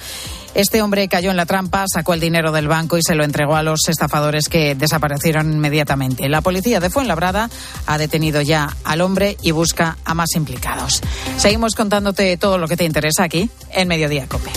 [0.55, 3.57] Este hombre cayó en la trampa, sacó el dinero del banco y se lo entregó
[3.57, 6.28] a los estafadores que desaparecieron inmediatamente.
[6.28, 7.49] La policía de Fuenlabrada
[7.86, 11.01] ha detenido ya al hombre y busca a más implicados.
[11.38, 14.51] Seguimos contándote todo lo que te interesa aquí en Mediodía Cope.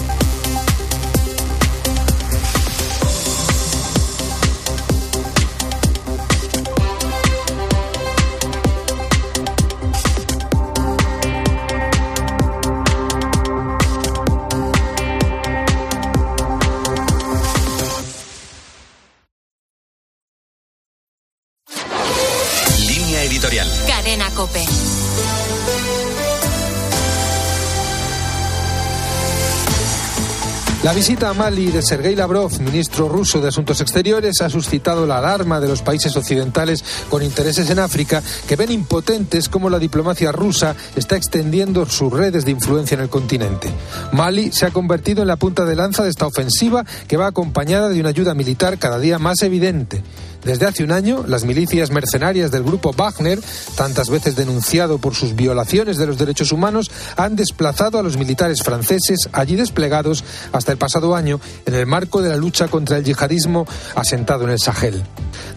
[31.07, 35.59] Visita a Mali de Sergei Lavrov, ministro ruso de Asuntos Exteriores, ha suscitado la alarma
[35.59, 40.75] de los países occidentales con intereses en África que ven impotentes cómo la diplomacia rusa
[40.95, 43.69] está extendiendo sus redes de influencia en el continente.
[44.13, 47.89] Mali se ha convertido en la punta de lanza de esta ofensiva que va acompañada
[47.89, 50.01] de una ayuda militar cada día más evidente.
[50.45, 53.41] Desde hace un año, las milicias mercenarias del grupo Wagner,
[53.75, 58.61] tantas veces denunciado por sus violaciones de los derechos humanos, han desplazado a los militares
[58.63, 63.03] franceses allí desplegados hasta el pasado año en el marco de la lucha contra el
[63.03, 63.65] yihadismo
[63.95, 65.03] asentado en el Sahel.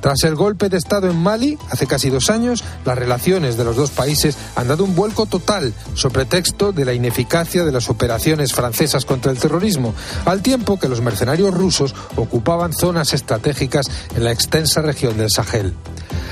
[0.01, 3.76] Tras el golpe de Estado en Mali, hace casi dos años, las relaciones de los
[3.76, 8.55] dos países han dado un vuelco total sobre texto de la ineficacia de las operaciones
[8.55, 13.86] francesas contra el terrorismo, al tiempo que los mercenarios rusos ocupaban zonas estratégicas
[14.16, 15.74] en la extensa región del Sahel.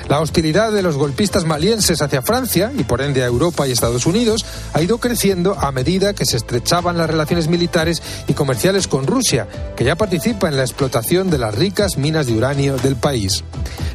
[0.09, 4.07] La hostilidad de los golpistas malienses hacia Francia y por ende a Europa y Estados
[4.07, 9.09] Unidos ha ido creciendo a medida que se estrechaban las relaciones militares y comerciales con
[9.09, 13.43] Rusia, que ya participa en la explotación de las ricas minas de uranio del país.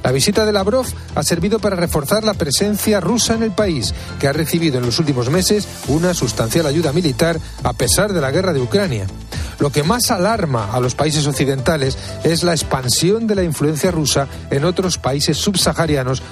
[0.04, 0.86] La visita de Lavrov
[1.16, 5.00] ha servido para reforzar la presencia rusa en el país, que ha recibido en los
[5.00, 9.08] últimos meses una sustancial ayuda militar a pesar de la guerra de Ucrania.
[9.62, 14.28] Lo que más alarma a los países occidentales es la expansión de la influencia rusa
[14.50, 16.24] en otros países subsaharianos